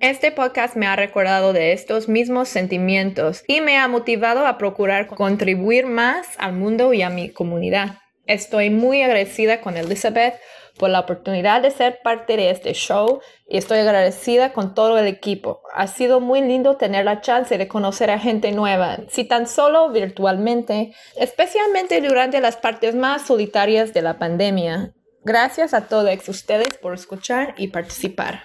Este 0.00 0.30
podcast 0.30 0.76
me 0.76 0.86
ha 0.86 0.94
recordado 0.94 1.54
de 1.54 1.72
estos 1.72 2.06
mismos 2.06 2.50
sentimientos 2.50 3.42
y 3.46 3.62
me 3.62 3.78
ha 3.78 3.88
motivado 3.88 4.46
a 4.46 4.58
procurar 4.58 5.06
contribuir 5.06 5.86
más 5.86 6.26
al 6.36 6.52
mundo 6.52 6.92
y 6.92 7.00
a 7.00 7.08
mi 7.08 7.30
comunidad. 7.30 7.96
Estoy 8.26 8.68
muy 8.68 9.02
agradecida 9.02 9.62
con 9.62 9.78
Elizabeth 9.78 10.34
por 10.80 10.88
la 10.88 11.00
oportunidad 11.00 11.60
de 11.60 11.70
ser 11.70 12.00
parte 12.02 12.38
de 12.38 12.49
este 12.49 12.72
show 12.72 13.20
y 13.46 13.58
estoy 13.58 13.80
agradecida 13.80 14.54
con 14.54 14.75
todo 14.75 14.96
el 14.96 15.06
equipo. 15.06 15.60
Ha 15.75 15.87
sido 15.87 16.20
muy 16.20 16.40
lindo 16.40 16.78
tener 16.78 17.04
la 17.04 17.20
chance 17.20 17.58
de 17.58 17.68
conocer 17.68 18.10
a 18.10 18.18
gente 18.18 18.50
nueva, 18.50 19.00
si 19.10 19.25
tan 19.25 19.46
solo 19.46 19.90
virtualmente, 19.90 20.94
especialmente 21.16 22.00
durante 22.00 22.40
las 22.40 22.56
partes 22.56 22.94
más 22.94 23.26
solitarias 23.26 23.92
de 23.92 24.00
la 24.00 24.18
pandemia. 24.18 24.94
Gracias 25.22 25.75
a 25.75 25.87
todos 25.87 26.28
ustedes 26.30 26.78
por 26.78 26.94
escuchar 26.94 27.54
y 27.58 27.68
participar. 27.68 28.44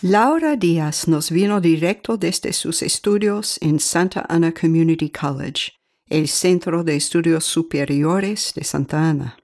Laura 0.00 0.56
Díaz 0.56 1.08
nos 1.08 1.30
vino 1.30 1.60
directo 1.60 2.16
desde 2.16 2.54
sus 2.54 2.80
estudios 2.82 3.58
en 3.60 3.78
Santa 3.78 4.24
Ana 4.30 4.54
Community 4.54 5.10
College 5.10 5.81
el 6.12 6.28
Centro 6.28 6.84
de 6.84 6.94
Estudios 6.94 7.42
Superiores 7.42 8.52
de 8.54 8.64
Santa 8.64 9.08
Ana. 9.08 9.38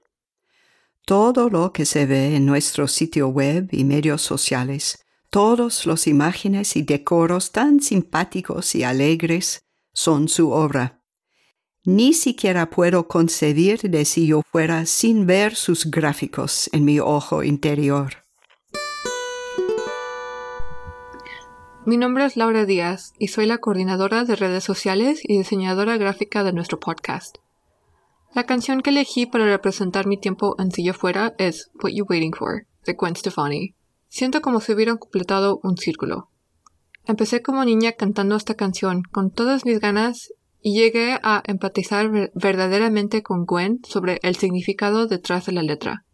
Todo 1.03 1.49
lo 1.49 1.73
que 1.73 1.83
se 1.83 2.05
ve 2.05 2.35
en 2.35 2.45
nuestro 2.45 2.87
sitio 2.87 3.29
web 3.29 3.69
y 3.71 3.83
medios 3.83 4.21
sociales, 4.21 5.03
todas 5.31 5.87
las 5.87 6.05
imágenes 6.05 6.75
y 6.75 6.83
decoros 6.83 7.51
tan 7.51 7.81
simpáticos 7.81 8.75
y 8.75 8.83
alegres 8.83 9.61
son 9.93 10.29
su 10.29 10.51
obra. 10.51 11.01
Ni 11.85 12.13
siquiera 12.13 12.69
puedo 12.69 13.07
concebir 13.07 13.81
de 13.81 14.05
si 14.05 14.27
yo 14.27 14.43
fuera 14.51 14.85
sin 14.85 15.25
ver 15.25 15.55
sus 15.55 15.89
gráficos 15.89 16.69
en 16.71 16.85
mi 16.85 16.99
ojo 16.99 17.41
interior. 17.41 18.28
Mi 21.89 21.97
nombre 21.97 22.23
es 22.23 22.37
Laura 22.37 22.67
Díaz 22.67 23.13
y 23.17 23.29
soy 23.29 23.47
la 23.47 23.57
coordinadora 23.57 24.23
de 24.23 24.35
redes 24.35 24.63
sociales 24.63 25.21
y 25.23 25.39
diseñadora 25.39 25.97
gráfica 25.97 26.43
de 26.43 26.53
nuestro 26.53 26.79
podcast. 26.79 27.39
La 28.35 28.43
canción 28.43 28.81
que 28.81 28.91
elegí 28.91 29.25
para 29.25 29.45
representar 29.45 30.05
mi 30.05 30.15
tiempo 30.15 30.55
en 30.59 30.69
silla 30.69 30.93
fuera 30.93 31.33
es 31.39 31.71
What 31.81 31.89
You 31.89 32.05
Waiting 32.07 32.33
For, 32.33 32.67
de 32.85 32.93
Gwen 32.93 33.15
Stefani. 33.15 33.73
Siento 34.07 34.43
como 34.43 34.59
si 34.59 34.71
hubieran 34.71 34.99
completado 34.99 35.59
un 35.63 35.77
círculo. 35.77 36.29
Empecé 37.07 37.41
como 37.41 37.65
niña 37.65 37.93
cantando 37.93 38.35
esta 38.35 38.53
canción 38.53 39.01
con 39.01 39.31
todas 39.31 39.65
mis 39.65 39.79
ganas 39.79 40.31
y 40.61 40.79
llegué 40.79 41.17
a 41.23 41.41
empatizar 41.47 42.29
verdaderamente 42.35 43.23
con 43.23 43.47
Gwen 43.47 43.79
sobre 43.83 44.19
el 44.21 44.35
significado 44.35 45.07
detrás 45.07 45.47
de 45.47 45.53
la 45.53 45.63
letra. 45.63 46.05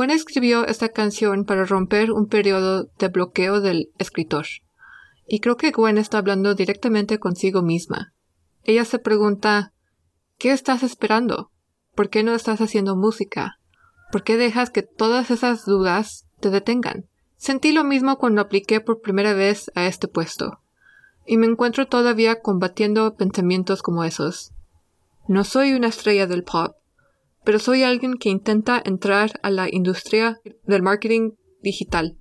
Gwen 0.00 0.12
escribió 0.12 0.66
esta 0.66 0.88
canción 0.88 1.44
para 1.44 1.66
romper 1.66 2.10
un 2.10 2.26
periodo 2.26 2.84
de 2.98 3.08
bloqueo 3.08 3.60
del 3.60 3.90
escritor. 3.98 4.46
Y 5.26 5.40
creo 5.40 5.58
que 5.58 5.72
Gwen 5.72 5.98
está 5.98 6.16
hablando 6.16 6.54
directamente 6.54 7.18
consigo 7.18 7.60
misma. 7.60 8.14
Ella 8.64 8.86
se 8.86 8.98
pregunta, 8.98 9.74
¿qué 10.38 10.52
estás 10.52 10.82
esperando? 10.82 11.50
¿Por 11.94 12.08
qué 12.08 12.22
no 12.22 12.34
estás 12.34 12.62
haciendo 12.62 12.96
música? 12.96 13.58
¿Por 14.10 14.22
qué 14.22 14.38
dejas 14.38 14.70
que 14.70 14.80
todas 14.80 15.30
esas 15.30 15.66
dudas 15.66 16.24
te 16.40 16.48
detengan? 16.48 17.04
Sentí 17.36 17.70
lo 17.70 17.84
mismo 17.84 18.16
cuando 18.16 18.40
apliqué 18.40 18.80
por 18.80 19.02
primera 19.02 19.34
vez 19.34 19.70
a 19.74 19.84
este 19.84 20.08
puesto. 20.08 20.60
Y 21.26 21.36
me 21.36 21.44
encuentro 21.44 21.88
todavía 21.88 22.40
combatiendo 22.40 23.16
pensamientos 23.16 23.82
como 23.82 24.04
esos. 24.04 24.52
No 25.28 25.44
soy 25.44 25.74
una 25.74 25.88
estrella 25.88 26.26
del 26.26 26.42
pop, 26.42 26.74
pero 27.44 27.58
soy 27.58 27.82
alguien 27.82 28.14
que 28.14 28.28
intenta 28.28 28.82
entrar 28.84 29.38
a 29.42 29.50
la 29.50 29.68
industria 29.70 30.40
del 30.64 30.82
marketing 30.82 31.32
digital. 31.62 32.16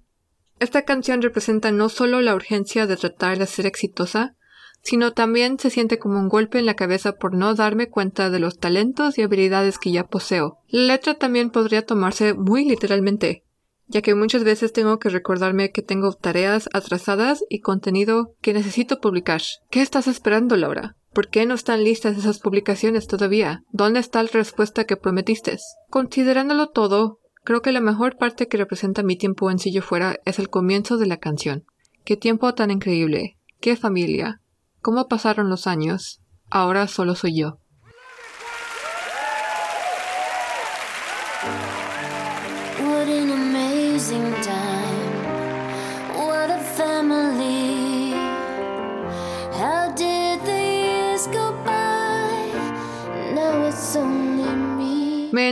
Esta 0.60 0.84
canción 0.84 1.22
representa 1.22 1.72
no 1.72 1.90
solo 1.90 2.22
la 2.22 2.36
urgencia 2.36 2.86
de 2.86 2.98
tratar 2.98 3.40
de 3.40 3.46
ser 3.46 3.66
exitosa, 3.66 4.36
sino 4.82 5.14
también 5.14 5.60
se 5.60 5.70
siente 5.70 6.00
como 6.00 6.20
un 6.20 6.30
golpe 6.30 6.60
en 6.60 6.66
la 6.66 6.76
cabeza 6.76 7.14
por 7.14 7.34
no 7.34 7.54
darme 7.56 7.90
cuenta 7.90 8.30
de 8.30 8.40
los 8.40 8.60
talentos 8.60 9.18
y 9.18 9.22
habilidades 9.22 9.78
que 9.78 9.92
ya 9.92 10.06
poseo. 10.06 10.60
La 10.68 10.94
letra 10.94 11.16
también 11.16 11.50
podría 11.50 11.86
tomarse 11.86 12.34
muy 12.34 12.66
literalmente, 12.66 13.44
ya 13.88 14.02
que 14.02 14.16
muchas 14.16 14.44
veces 14.44 14.72
tengo 14.72 15.00
que 15.00 15.10
recordarme 15.10 15.72
que 15.72 15.82
tengo 15.82 16.14
tareas 16.14 16.70
atrasadas 16.74 17.44
y 17.50 17.60
contenido 17.60 18.36
que 18.42 18.54
necesito 18.54 19.00
publicar. 19.00 19.42
¿Qué 19.70 19.82
estás 19.82 20.08
esperando, 20.08 20.56
Laura? 20.56 20.96
¿Por 21.14 21.30
qué 21.30 21.46
no 21.46 21.56
están 21.56 21.84
listas 21.84 22.18
esas 22.18 22.40
publicaciones 22.40 23.08
todavía? 23.08 23.64
¿Dónde 23.72 24.00
está 24.00 24.22
la 24.22 24.30
respuesta 24.32 24.86
que 24.86 24.98
prometiste? 24.98 25.58
Considerándolo 25.90 26.70
todo, 26.70 27.20
creo 27.44 27.62
que 27.62 27.72
la 27.72 27.82
mejor 27.82 28.18
parte 28.18 28.48
que 28.48 28.58
representa 28.58 29.04
mi 29.04 29.18
tiempo 29.18 29.50
en 29.50 29.60
Sillo 29.60 29.82
Fuera 29.82 30.20
es 30.26 30.40
el 30.40 30.50
comienzo 30.50 30.98
de 30.98 31.08
la 31.08 31.18
canción. 31.18 31.66
Qué 32.06 32.16
tiempo 32.16 32.54
tan 32.54 32.72
increíble. 32.72 33.38
Qué 33.60 33.76
familia. 33.76 34.42
Cómo 34.82 35.08
pasaron 35.08 35.50
los 35.50 35.68
años. 35.68 36.22
Ahora 36.50 36.88
solo 36.88 37.16
soy 37.16 37.38
yo. 37.38 37.60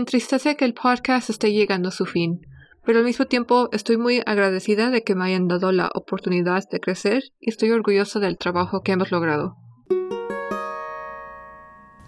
Entristece 0.07 0.55
que 0.55 0.63
el 0.63 0.73
podcast 0.73 1.29
esté 1.29 1.51
llegando 1.51 1.89
a 1.89 1.91
su 1.91 2.05
fin, 2.05 2.39
pero 2.85 2.99
al 2.99 3.03
mismo 3.03 3.25
tiempo 3.25 3.67
estoy 3.73 3.97
muy 3.97 4.21
agradecida 4.25 4.89
de 4.89 5.03
que 5.03 5.15
me 5.15 5.25
hayan 5.25 5.49
dado 5.49 5.73
la 5.73 5.89
oportunidad 5.93 6.63
de 6.71 6.79
crecer 6.79 7.23
y 7.41 7.49
estoy 7.49 7.71
orgullosa 7.71 8.21
del 8.21 8.37
trabajo 8.37 8.83
que 8.83 8.93
hemos 8.93 9.11
logrado. 9.11 9.57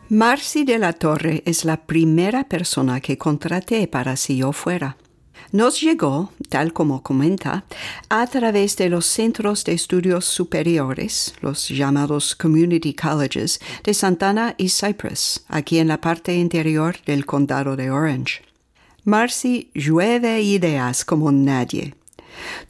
Marcy 0.07 0.63
de 0.63 0.79
la 0.79 0.93
Torre 0.93 1.43
es 1.45 1.65
la 1.65 1.85
primera 1.85 2.45
persona 2.45 3.01
que 3.01 3.17
contraté 3.17 3.85
para 3.89 4.15
si 4.15 4.37
yo 4.37 4.53
fuera. 4.53 4.95
Nos 5.51 5.81
llegó, 5.81 6.31
tal 6.49 6.73
como 6.73 7.01
comenta, 7.01 7.65
a 8.09 8.27
través 8.27 8.77
de 8.77 8.89
los 8.89 9.05
centros 9.05 9.63
de 9.63 9.73
estudios 9.73 10.25
superiores, 10.25 11.33
los 11.41 11.69
llamados 11.69 12.35
Community 12.35 12.93
Colleges, 12.93 13.59
de 13.83 13.93
Santana 13.93 14.55
y 14.57 14.69
Cypress, 14.69 15.45
aquí 15.47 15.79
en 15.79 15.87
la 15.87 15.99
parte 15.99 16.35
interior 16.35 16.97
del 17.05 17.25
condado 17.25 17.75
de 17.75 17.89
Orange. 17.89 18.41
Marcy 19.05 19.71
llueve 19.73 20.41
ideas 20.41 21.03
como 21.03 21.31
nadie. 21.31 21.95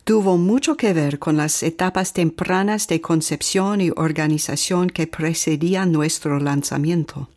Tuvo 0.03 0.37
mucho 0.37 0.77
que 0.77 0.93
ver 0.93 1.19
con 1.19 1.37
las 1.37 1.61
etapas 1.63 2.13
tempranas 2.13 2.87
de 2.87 3.01
concepción 3.01 3.81
y 3.81 3.91
organización 3.95 4.89
que 4.89 5.05
precedían 5.05 5.91
nuestro 5.91 6.39
lanzamiento. 6.39 7.29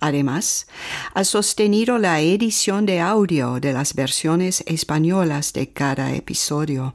Además, 0.00 0.66
ha 1.14 1.24
sostenido 1.24 1.98
la 1.98 2.20
edición 2.20 2.86
de 2.86 3.00
audio 3.00 3.60
de 3.60 3.72
las 3.72 3.94
versiones 3.94 4.62
españolas 4.66 5.52
de 5.52 5.70
cada 5.70 6.12
episodio. 6.14 6.94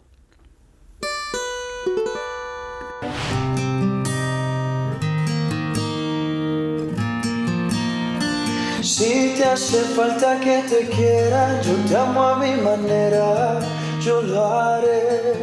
Si 8.82 9.34
te 9.38 9.44
hace 9.44 9.82
falta 9.96 10.40
que 10.40 10.64
te 10.70 10.88
quiera, 10.88 11.62
yo 11.62 11.74
te 11.88 11.98
amo 11.98 12.24
a 12.24 12.40
mi 12.40 12.56
manera, 12.62 13.60
yo 14.02 14.22
lo 14.22 14.46
haré. 14.46 15.34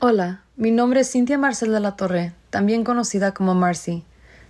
Hola, 0.00 0.42
mi 0.56 0.72
nombre 0.72 1.00
es 1.00 1.12
Cintia 1.12 1.38
Marcel 1.38 1.72
de 1.72 1.80
la 1.80 1.96
Torre, 1.96 2.34
también 2.50 2.82
conocida 2.82 3.32
como 3.32 3.54
Marcy. 3.54 4.04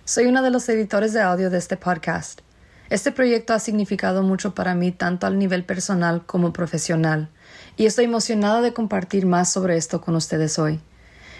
Soy 0.05 0.25
una 0.25 0.41
de 0.41 0.49
los 0.49 0.67
editores 0.67 1.13
de 1.13 1.21
audio 1.21 1.49
de 1.49 1.57
este 1.57 1.77
podcast. 1.77 2.41
Este 2.89 3.13
proyecto 3.13 3.53
ha 3.53 3.59
significado 3.59 4.21
mucho 4.21 4.53
para 4.53 4.75
mí 4.75 4.91
tanto 4.91 5.27
al 5.27 5.39
nivel 5.39 5.63
personal 5.63 6.25
como 6.25 6.51
profesional, 6.51 7.29
y 7.77 7.85
estoy 7.85 8.03
emocionada 8.03 8.59
de 8.59 8.73
compartir 8.73 9.25
más 9.25 9.49
sobre 9.49 9.77
esto 9.77 10.01
con 10.01 10.17
ustedes 10.17 10.59
hoy. 10.59 10.81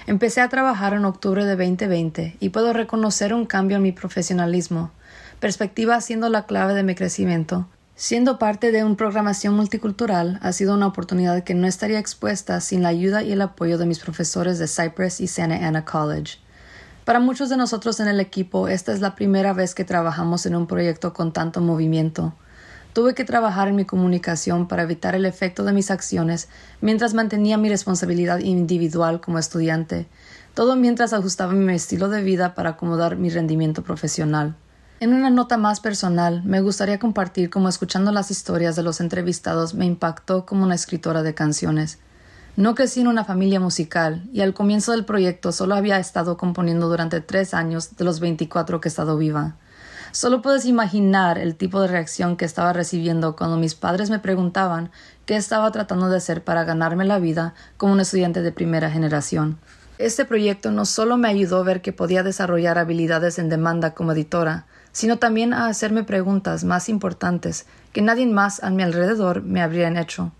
Empecé 0.07 0.39
a 0.39 0.47
trabajar 0.47 0.93
en 0.93 1.03
octubre 1.03 1.43
de 1.43 1.57
2020 1.57 2.37
y 2.39 2.49
puedo 2.49 2.71
reconocer 2.71 3.33
un 3.33 3.45
cambio 3.45 3.75
en 3.75 3.83
mi 3.83 3.91
profesionalismo, 3.91 4.91
perspectiva 5.41 5.99
siendo 5.99 6.29
la 6.29 6.45
clave 6.45 6.73
de 6.73 6.83
mi 6.83 6.95
crecimiento. 6.95 7.67
Siendo 7.95 8.39
parte 8.39 8.71
de 8.71 8.85
una 8.85 8.95
programación 8.95 9.55
multicultural 9.55 10.39
ha 10.41 10.53
sido 10.53 10.73
una 10.73 10.87
oportunidad 10.87 11.43
que 11.43 11.53
no 11.53 11.67
estaría 11.67 11.99
expuesta 11.99 12.61
sin 12.61 12.81
la 12.81 12.89
ayuda 12.89 13.23
y 13.23 13.33
el 13.33 13.41
apoyo 13.41 13.77
de 13.77 13.87
mis 13.87 13.99
profesores 13.99 14.57
de 14.57 14.69
Cypress 14.69 15.19
y 15.19 15.27
Santa 15.27 15.67
Ana 15.67 15.83
College. 15.83 16.42
Para 17.05 17.19
muchos 17.19 17.49
de 17.49 17.57
nosotros 17.57 17.99
en 17.99 18.07
el 18.07 18.21
equipo, 18.21 18.69
esta 18.69 18.93
es 18.93 19.01
la 19.01 19.13
primera 19.13 19.51
vez 19.51 19.75
que 19.75 19.83
trabajamos 19.83 20.45
en 20.45 20.55
un 20.55 20.67
proyecto 20.67 21.11
con 21.11 21.33
tanto 21.33 21.59
movimiento. 21.59 22.33
Tuve 22.93 23.13
que 23.13 23.25
trabajar 23.25 23.67
en 23.67 23.75
mi 23.75 23.83
comunicación 23.83 24.69
para 24.69 24.83
evitar 24.83 25.13
el 25.13 25.25
efecto 25.25 25.65
de 25.65 25.73
mis 25.73 25.91
acciones 25.91 26.47
mientras 26.79 27.13
mantenía 27.13 27.57
mi 27.57 27.67
responsabilidad 27.67 28.39
individual 28.39 29.19
como 29.19 29.37
estudiante, 29.37 30.07
todo 30.53 30.77
mientras 30.77 31.11
ajustaba 31.11 31.51
mi 31.51 31.73
estilo 31.73 32.07
de 32.07 32.21
vida 32.21 32.55
para 32.55 32.71
acomodar 32.71 33.17
mi 33.17 33.29
rendimiento 33.29 33.83
profesional. 33.83 34.55
En 35.01 35.13
una 35.13 35.29
nota 35.29 35.57
más 35.57 35.81
personal, 35.81 36.41
me 36.45 36.61
gustaría 36.61 36.99
compartir 36.99 37.49
cómo 37.49 37.67
escuchando 37.67 38.13
las 38.13 38.31
historias 38.31 38.77
de 38.77 38.83
los 38.83 39.01
entrevistados 39.01 39.73
me 39.73 39.85
impactó 39.85 40.45
como 40.45 40.63
una 40.63 40.75
escritora 40.75 41.23
de 41.23 41.33
canciones. 41.33 41.99
No 42.55 42.75
crecí 42.75 43.01
en 43.01 43.07
una 43.07 43.25
familia 43.25 43.59
musical 43.59 44.29
y 44.31 44.41
al 44.41 44.53
comienzo 44.53 44.91
del 44.91 45.05
proyecto 45.05 45.51
solo 45.51 45.73
había 45.73 45.97
estado 45.97 46.37
componiendo 46.37 46.87
durante 46.87 47.19
tres 47.19 47.55
años 47.55 47.95
de 47.95 48.05
los 48.05 48.19
24 48.19 48.79
que 48.79 48.89
he 48.89 48.91
estado 48.91 49.17
viva. 49.17 49.55
Solo 50.11 50.43
puedes 50.43 50.65
imaginar 50.65 51.39
el 51.39 51.55
tipo 51.55 51.81
de 51.81 51.87
reacción 51.87 52.37
que 52.37 52.45
estaba 52.45 52.71
recibiendo 52.71 53.35
cuando 53.35 53.57
mis 53.57 53.73
padres 53.73 54.11
me 54.11 54.19
preguntaban 54.19 54.91
qué 55.25 55.35
estaba 55.35 55.71
tratando 55.71 56.09
de 56.09 56.17
hacer 56.17 56.43
para 56.43 56.63
ganarme 56.63 57.05
la 57.05 57.17
vida 57.17 57.55
como 57.77 57.93
un 57.93 57.99
estudiante 57.99 58.43
de 58.43 58.51
primera 58.51 58.91
generación. 58.91 59.57
Este 59.97 60.23
proyecto 60.23 60.69
no 60.69 60.85
solo 60.85 61.17
me 61.17 61.29
ayudó 61.29 61.57
a 61.57 61.63
ver 61.63 61.81
que 61.81 61.91
podía 61.91 62.21
desarrollar 62.21 62.77
habilidades 62.77 63.39
en 63.39 63.49
demanda 63.49 63.95
como 63.95 64.11
editora, 64.11 64.67
sino 64.91 65.17
también 65.17 65.55
a 65.55 65.65
hacerme 65.65 66.03
preguntas 66.03 66.63
más 66.65 66.87
importantes 66.87 67.65
que 67.93 68.03
nadie 68.03 68.27
más 68.27 68.63
a 68.63 68.69
mi 68.69 68.83
alrededor 68.83 69.41
me 69.41 69.63
habrían 69.63 69.97
hecho. 69.97 70.31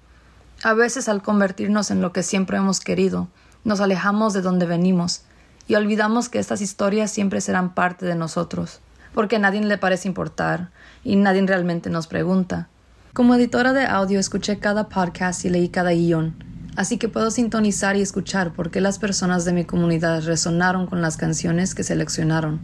A 0.66 0.74
veces 0.74 1.10
al 1.10 1.22
convertirnos 1.22 1.92
en 1.92 2.00
lo 2.00 2.14
que 2.14 2.24
siempre 2.24 2.56
hemos 2.56 2.80
querido, 2.80 3.28
nos 3.66 3.82
alejamos 3.82 4.32
de 4.32 4.42
donde 4.42 4.66
venimos 4.66 5.24
y 5.68 5.76
olvidamos 5.76 6.30
que 6.30 6.40
estas 6.40 6.62
historias 6.62 7.12
siempre 7.12 7.42
serán 7.42 7.74
parte 7.74 8.06
de 8.06 8.16
nosotros, 8.16 8.80
porque 9.14 9.36
a 9.36 9.40
nadie 9.40 9.60
le 9.60 9.78
parece 9.78 10.08
importar 10.08 10.70
y 11.04 11.18
nadie 11.18 11.46
realmente 11.46 11.90
nos 11.90 12.08
pregunta. 12.08 12.70
Como 13.12 13.36
editora 13.36 13.74
de 13.74 13.86
audio 13.86 14.22
escuché 14.22 14.58
cada 14.60 14.88
podcast 14.88 15.44
y 15.44 15.50
leí 15.50 15.68
cada 15.68 15.92
guion, 15.92 16.34
así 16.78 16.98
que 16.98 17.10
puedo 17.10 17.30
sintonizar 17.30 17.98
y 17.98 18.02
escuchar 18.02 18.54
por 18.54 18.72
qué 18.72 18.80
las 18.80 19.00
personas 19.00 19.44
de 19.44 19.52
mi 19.52 19.66
comunidad 19.66 20.24
resonaron 20.24 20.88
con 20.88 21.02
las 21.02 21.18
canciones 21.18 21.76
que 21.76 21.84
seleccionaron. 21.84 22.62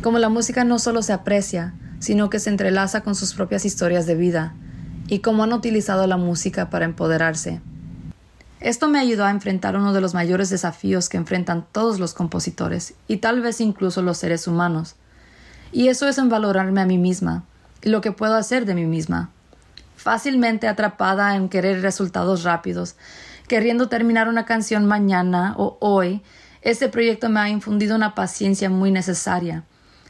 Como 0.00 0.18
la 0.18 0.30
música 0.30 0.64
no 0.64 0.78
solo 0.78 1.02
se 1.02 1.12
aprecia, 1.12 1.74
sino 1.98 2.30
que 2.30 2.40
se 2.40 2.48
entrelaza 2.48 3.02
con 3.02 3.14
sus 3.14 3.34
propias 3.34 3.66
historias 3.66 4.06
de 4.06 4.14
vida, 4.14 4.54
y 5.08 5.20
cómo 5.20 5.42
han 5.42 5.52
utilizado 5.52 6.06
la 6.06 6.18
música 6.18 6.70
para 6.70 6.84
empoderarse. 6.84 7.60
Esto 8.60 8.88
me 8.88 8.98
ayudó 8.98 9.24
a 9.24 9.30
enfrentar 9.30 9.76
uno 9.76 9.92
de 9.92 10.00
los 10.00 10.14
mayores 10.14 10.50
desafíos 10.50 11.08
que 11.08 11.16
enfrentan 11.16 11.66
todos 11.72 11.98
los 11.98 12.12
compositores 12.12 12.94
y 13.06 13.18
tal 13.18 13.40
vez 13.40 13.60
incluso 13.60 14.02
los 14.02 14.18
seres 14.18 14.46
humanos. 14.46 14.96
Y 15.72 15.88
eso 15.88 16.08
es 16.08 16.18
en 16.18 16.28
valorarme 16.28 16.80
a 16.80 16.86
mí 16.86 16.98
misma 16.98 17.44
y 17.82 17.88
lo 17.88 18.00
que 18.00 18.12
puedo 18.12 18.34
hacer 18.34 18.66
de 18.66 18.74
mí 18.74 18.84
misma. 18.84 19.30
Fácilmente 19.96 20.68
atrapada 20.68 21.36
en 21.36 21.48
querer 21.48 21.82
resultados 21.82 22.42
rápidos, 22.42 22.96
queriendo 23.48 23.88
terminar 23.88 24.28
una 24.28 24.44
canción 24.44 24.86
mañana 24.86 25.54
o 25.56 25.78
hoy, 25.80 26.22
este 26.62 26.88
proyecto 26.88 27.28
me 27.28 27.40
ha 27.40 27.48
infundido 27.48 27.96
una 27.96 28.14
paciencia 28.14 28.68
muy 28.68 28.90
necesaria, 28.90 29.64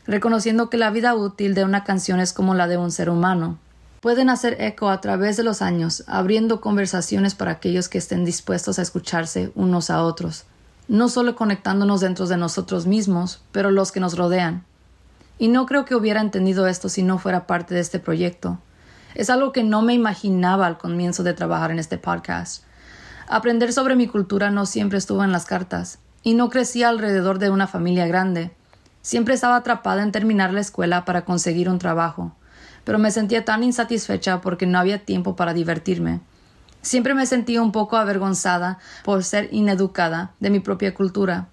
reconociendo 0.07 0.71
que 0.71 0.79
la 0.79 0.91
vida 0.91 1.15
útil 1.15 1.55
de 1.55 1.65
una 1.65 1.85
canción 1.85 2.19
es 2.21 2.33
como 2.33 2.55
la 2.55 2.67
de 2.67 2.79
un 2.79 2.91
ser 2.91 3.11
humano 3.11 3.59
pueden 4.01 4.31
hacer 4.31 4.57
eco 4.61 4.91
a 4.91 5.01
través 5.01 5.37
de 5.37 5.43
los 5.43 5.61
años, 5.61 6.05
abriendo 6.07 6.61
conversaciones 6.61 7.35
para 7.35 7.53
aquellos 7.53 7.89
que 7.89 7.99
estén 7.99 8.25
dispuestos 8.25 8.79
a 8.79 8.83
escucharse 8.83 9.51
unos 9.55 9.91
a 9.91 10.03
otros, 10.03 10.45
no 10.87 11.09
solo 11.09 11.35
conectándonos 11.35 12.01
dentro 12.01 12.27
de 12.27 12.37
nosotros 12.37 12.87
mismos, 12.87 13.43
pero 13.53 13.71
los 13.71 13.93
que 13.93 14.01
nos 14.01 14.17
rodean. 14.17 14.65
Y 15.39 15.49
no 15.49 15.67
creo 15.67 15.85
que 15.85 15.95
hubiera 15.95 16.21
entendido 16.21 16.67
esto 16.67 16.89
si 16.89 17.03
no 17.03 17.19
fuera 17.19 17.47
parte 17.47 17.75
de 17.75 17.81
este 17.81 17.99
proyecto. 17.99 18.59
Es 19.15 19.31
algo 19.31 19.53
que 19.53 19.65
no 19.65 19.83
me 19.83 19.95
imaginaba 19.95 20.67
al 20.67 20.79
comienzo 20.79 21.23
de 21.23 21.35
trabajar 21.35 21.71
en 21.71 21.79
este 21.79 21.99
podcast. 21.99 22.63
Aprender 23.27 23.73
sobre 23.73 23.97
mi 23.97 24.07
cultura 24.07 24.51
no 24.51 24.65
siempre 24.65 24.99
estuvo 24.99 25.25
en 25.25 25.33
las 25.33 25.45
cartas, 25.45 25.99
y 26.23 26.35
no 26.35 26.51
crecí 26.51 26.83
alrededor 26.83 27.39
de 27.39 27.51
una 27.51 27.67
familia 27.67 28.07
grande. 28.07 28.53
Siempre 29.03 29.35
estaba 29.35 29.57
atrapada 29.57 30.03
en 30.03 30.13
terminar 30.13 30.53
la 30.53 30.61
escuela 30.61 31.05
para 31.05 31.25
conseguir 31.25 31.69
un 31.69 31.79
trabajo 31.79 32.35
pero 32.89 32.99
me 32.99 33.11
sentía 33.11 33.45
tan 33.45 33.63
insatisfecha 33.65 34.41
porque 34.41 34.65
no 34.65 34.79
había 34.79 35.05
tiempo 35.05 35.37
para 35.37 35.53
divertirme. 35.53 36.21
Siempre 36.81 37.13
me 37.13 37.27
sentía 37.27 37.61
un 37.61 37.71
poco 37.71 37.99
avergonzada 37.99 38.79
por 39.05 39.25
ser 39.25 39.51
ineducada 39.53 40.31
de 40.41 40.49
mi 40.49 40.61
propia 40.61 40.95
cultura, 40.95 41.49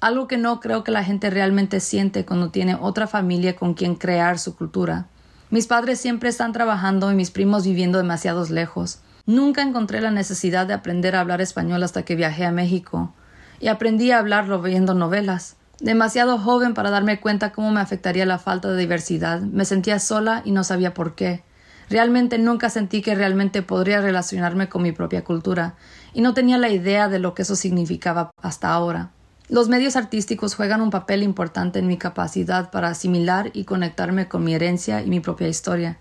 algo 0.00 0.26
que 0.26 0.38
no 0.38 0.58
creo 0.58 0.82
que 0.82 0.90
la 0.90 1.04
gente 1.04 1.28
realmente 1.28 1.80
siente 1.80 2.24
cuando 2.24 2.48
tiene 2.48 2.76
otra 2.76 3.06
familia 3.06 3.56
con 3.56 3.74
quien 3.74 3.94
crear 3.94 4.38
su 4.38 4.56
cultura. 4.56 5.04
Mis 5.50 5.66
padres 5.66 6.00
siempre 6.00 6.30
están 6.30 6.54
trabajando 6.54 7.12
y 7.12 7.14
mis 7.14 7.30
primos 7.30 7.66
viviendo 7.66 7.98
demasiados 7.98 8.48
lejos. 8.48 9.00
Nunca 9.26 9.60
encontré 9.60 10.00
la 10.00 10.10
necesidad 10.10 10.66
de 10.66 10.72
aprender 10.72 11.14
a 11.14 11.20
hablar 11.20 11.42
español 11.42 11.82
hasta 11.82 12.06
que 12.06 12.16
viajé 12.16 12.46
a 12.46 12.52
México, 12.52 13.12
y 13.60 13.68
aprendí 13.68 14.12
a 14.12 14.18
hablarlo 14.18 14.62
viendo 14.62 14.94
novelas. 14.94 15.58
Demasiado 15.80 16.36
joven 16.36 16.74
para 16.74 16.90
darme 16.90 17.20
cuenta 17.20 17.52
cómo 17.52 17.70
me 17.70 17.80
afectaría 17.80 18.26
la 18.26 18.38
falta 18.38 18.68
de 18.70 18.76
diversidad, 18.76 19.40
me 19.40 19.64
sentía 19.64 19.98
sola 19.98 20.42
y 20.44 20.50
no 20.50 20.62
sabía 20.62 20.92
por 20.92 21.14
qué. 21.14 21.42
Realmente 21.88 22.36
nunca 22.36 22.68
sentí 22.68 23.00
que 23.00 23.14
realmente 23.14 23.62
podría 23.62 24.02
relacionarme 24.02 24.68
con 24.68 24.82
mi 24.82 24.92
propia 24.92 25.24
cultura, 25.24 25.76
y 26.12 26.20
no 26.20 26.34
tenía 26.34 26.58
la 26.58 26.68
idea 26.68 27.08
de 27.08 27.18
lo 27.18 27.32
que 27.32 27.42
eso 27.42 27.56
significaba 27.56 28.30
hasta 28.42 28.68
ahora. 28.68 29.10
Los 29.48 29.70
medios 29.70 29.96
artísticos 29.96 30.54
juegan 30.54 30.82
un 30.82 30.90
papel 30.90 31.22
importante 31.22 31.78
en 31.78 31.86
mi 31.86 31.96
capacidad 31.96 32.70
para 32.70 32.88
asimilar 32.88 33.50
y 33.54 33.64
conectarme 33.64 34.28
con 34.28 34.44
mi 34.44 34.54
herencia 34.54 35.02
y 35.02 35.08
mi 35.08 35.20
propia 35.20 35.48
historia. 35.48 35.96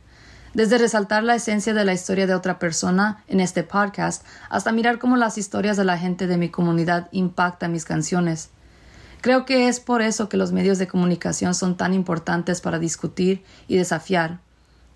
Desde 0.53 0.77
resaltar 0.77 1.23
la 1.23 1.35
esencia 1.35 1.73
de 1.73 1.85
la 1.85 1.93
historia 1.93 2.27
de 2.27 2.35
otra 2.35 2.59
persona 2.59 3.23
en 3.27 3.39
este 3.39 3.63
podcast 3.63 4.25
hasta 4.49 4.73
mirar 4.73 4.99
cómo 4.99 5.15
las 5.15 5.37
historias 5.37 5.77
de 5.77 5.85
la 5.85 5.97
gente 5.97 6.27
de 6.27 6.37
mi 6.37 6.49
comunidad 6.49 7.07
impactan 7.11 7.71
mis 7.71 7.85
canciones. 7.85 8.49
Creo 9.21 9.45
que 9.45 9.67
es 9.67 9.82
por 9.82 10.01
eso 10.01 10.29
que 10.29 10.38
los 10.38 10.53
medios 10.53 10.77
de 10.77 10.88
comunicación 10.88 11.53
son 11.53 11.75
tan 11.75 11.93
importantes 11.93 12.62
para 12.62 12.79
discutir 12.79 13.43
y 13.67 13.75
desafiar. 13.75 14.39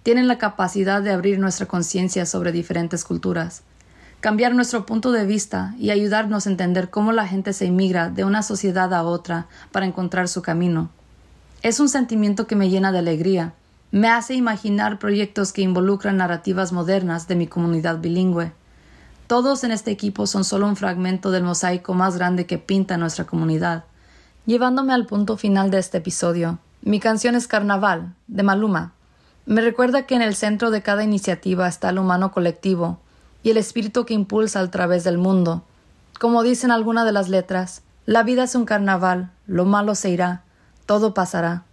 Tienen 0.01 0.29
la 0.29 0.37
capacidad 0.37 1.01
de 1.01 1.11
abrir 1.11 1.39
nuestra 1.39 1.65
conciencia 1.65 2.25
sobre 2.25 2.53
diferentes 2.53 3.03
culturas, 3.03 3.63
cambiar 4.21 4.55
nuestro 4.55 4.85
punto 4.85 5.11
de 5.11 5.25
vista 5.25 5.75
y 5.77 5.89
ayudarnos 5.89 6.47
a 6.47 6.51
entender 6.51 6.89
cómo 6.89 7.11
la 7.11 7.27
gente 7.27 7.51
se 7.51 7.65
inmigra 7.65 8.09
de 8.09 8.23
una 8.23 8.43
sociedad 8.43 8.93
a 8.93 9.03
otra 9.03 9.47
para 9.73 9.85
encontrar 9.85 10.29
su 10.29 10.41
camino. 10.41 10.89
Es 11.61 11.81
un 11.81 11.89
sentimiento 11.89 12.47
que 12.47 12.55
me 12.55 12.69
llena 12.69 12.93
de 12.93 12.99
alegría. 12.99 13.53
Me 13.91 14.07
hace 14.07 14.35
imaginar 14.35 14.99
proyectos 14.99 15.51
que 15.51 15.61
involucran 15.61 16.17
narrativas 16.17 16.71
modernas 16.71 17.27
de 17.27 17.35
mi 17.35 17.47
comunidad 17.47 17.99
bilingüe. 17.99 18.53
Todos 19.27 19.65
en 19.65 19.71
este 19.71 19.91
equipo 19.91 20.27
son 20.27 20.45
solo 20.45 20.67
un 20.67 20.77
fragmento 20.77 21.29
del 21.29 21.43
mosaico 21.43 21.93
más 21.93 22.17
grande 22.17 22.45
que 22.45 22.57
pinta 22.57 22.97
nuestra 22.97 23.25
comunidad. 23.25 23.83
Llevándome 24.45 24.91
al 24.91 25.05
punto 25.05 25.37
final 25.37 25.71
de 25.71 25.79
este 25.79 25.99
episodio, 25.99 26.59
mi 26.81 26.99
canción 26.99 27.35
es 27.35 27.47
Carnaval, 27.47 28.13
de 28.27 28.43
Maluma. 28.43 28.91
Me 29.45 29.61
recuerda 29.61 30.05
que 30.05 30.15
en 30.15 30.21
el 30.21 30.35
centro 30.35 30.69
de 30.69 30.81
cada 30.81 31.05
iniciativa 31.05 31.65
está 31.65 31.91
el 31.91 31.97
humano 31.97 32.33
colectivo 32.33 32.99
y 33.41 33.51
el 33.51 33.57
espíritu 33.57 34.05
que 34.05 34.13
impulsa 34.13 34.59
a 34.59 34.69
través 34.69 35.05
del 35.05 35.17
mundo. 35.17 35.63
Como 36.19 36.43
dicen 36.43 36.71
algunas 36.71 37.05
de 37.05 37.13
las 37.13 37.29
letras, 37.29 37.83
la 38.05 38.23
vida 38.23 38.43
es 38.43 38.53
un 38.53 38.65
carnaval, 38.65 39.31
lo 39.47 39.63
malo 39.63 39.95
se 39.95 40.09
irá, 40.09 40.43
todo 40.85 41.13
pasará. 41.13 41.63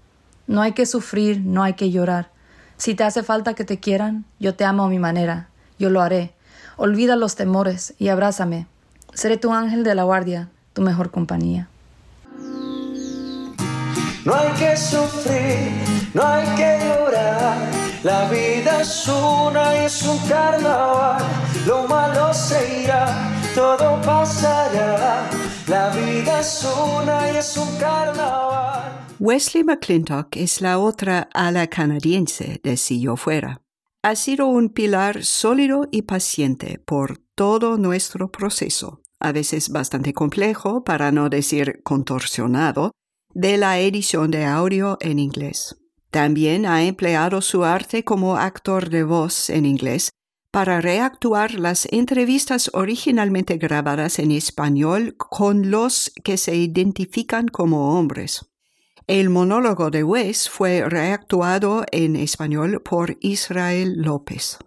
No 0.46 0.62
hay 0.62 0.70
que 0.70 0.86
sufrir, 0.86 1.40
no 1.44 1.64
hay 1.64 1.74
que 1.74 1.90
llorar. 1.90 2.30
Si 2.76 2.94
te 2.94 3.02
hace 3.02 3.24
falta 3.24 3.54
que 3.54 3.64
te 3.64 3.80
quieran, 3.80 4.24
yo 4.38 4.54
te 4.54 4.64
amo 4.64 4.84
a 4.84 4.88
mi 4.88 5.00
manera, 5.00 5.48
yo 5.80 5.90
lo 5.90 6.02
haré. 6.02 6.34
Olvida 6.76 7.16
los 7.16 7.34
temores 7.34 7.94
y 7.98 8.10
abrázame. 8.10 8.68
Seré 9.12 9.38
tu 9.38 9.52
ángel 9.52 9.82
de 9.82 9.96
la 9.96 10.04
guardia, 10.04 10.50
tu 10.72 10.82
mejor 10.82 11.10
compañía. 11.10 11.68
No 14.24 14.34
hay 14.34 14.52
que 14.52 14.76
sufrir, 14.76 15.72
no 16.12 16.22
hay 16.22 16.44
que 16.56 16.78
llorar. 16.84 17.56
La 18.02 18.28
vida 18.28 18.82
es 18.82 19.08
una 19.08 19.74
y 19.76 19.84
es 19.86 20.02
un 20.02 20.18
carnaval. 20.28 21.24
Lo 21.66 21.88
malo 21.88 22.32
se 22.34 22.82
irá, 22.82 23.32
todo 23.54 24.00
pasará. 24.02 25.28
La 25.66 25.88
vida 25.90 26.40
es 26.40 26.66
una 26.98 27.32
y 27.32 27.36
es 27.36 27.56
un 27.56 27.76
carnaval. 27.78 29.06
Wesley 29.18 29.64
McClintock 29.64 30.36
es 30.36 30.60
la 30.60 30.78
otra 30.78 31.28
ala 31.32 31.66
canadiense 31.68 32.60
de 32.62 32.76
Si 32.76 33.00
Yo 33.00 33.16
Fuera. 33.16 33.62
Ha 34.02 34.16
sido 34.16 34.46
un 34.46 34.70
pilar 34.70 35.24
sólido 35.24 35.86
y 35.90 36.02
paciente 36.02 36.78
por 36.78 37.18
todo 37.34 37.76
nuestro 37.76 38.30
proceso, 38.30 39.02
a 39.18 39.32
veces 39.32 39.68
bastante 39.70 40.14
complejo, 40.14 40.84
para 40.84 41.12
no 41.12 41.28
decir 41.28 41.82
contorsionado, 41.82 42.92
de 43.34 43.56
la 43.56 43.78
edición 43.78 44.30
de 44.30 44.44
audio 44.44 44.98
en 45.00 45.18
inglés. 45.18 45.76
También 46.10 46.66
ha 46.66 46.82
empleado 46.84 47.40
su 47.40 47.64
arte 47.64 48.04
como 48.04 48.36
actor 48.36 48.90
de 48.90 49.04
voz 49.04 49.50
en 49.50 49.64
inglés 49.66 50.10
para 50.50 50.80
reactuar 50.80 51.54
las 51.54 51.86
entrevistas 51.92 52.70
originalmente 52.74 53.56
grabadas 53.56 54.18
en 54.18 54.32
español 54.32 55.14
con 55.16 55.70
los 55.70 56.12
que 56.24 56.36
se 56.36 56.56
identifican 56.56 57.46
como 57.46 57.96
hombres. 57.96 58.46
El 59.06 59.30
monólogo 59.30 59.90
de 59.90 60.02
Wes 60.04 60.48
fue 60.48 60.88
reactuado 60.88 61.84
en 61.92 62.16
español 62.16 62.82
por 62.82 63.16
Israel 63.20 63.94
López. 63.96 64.58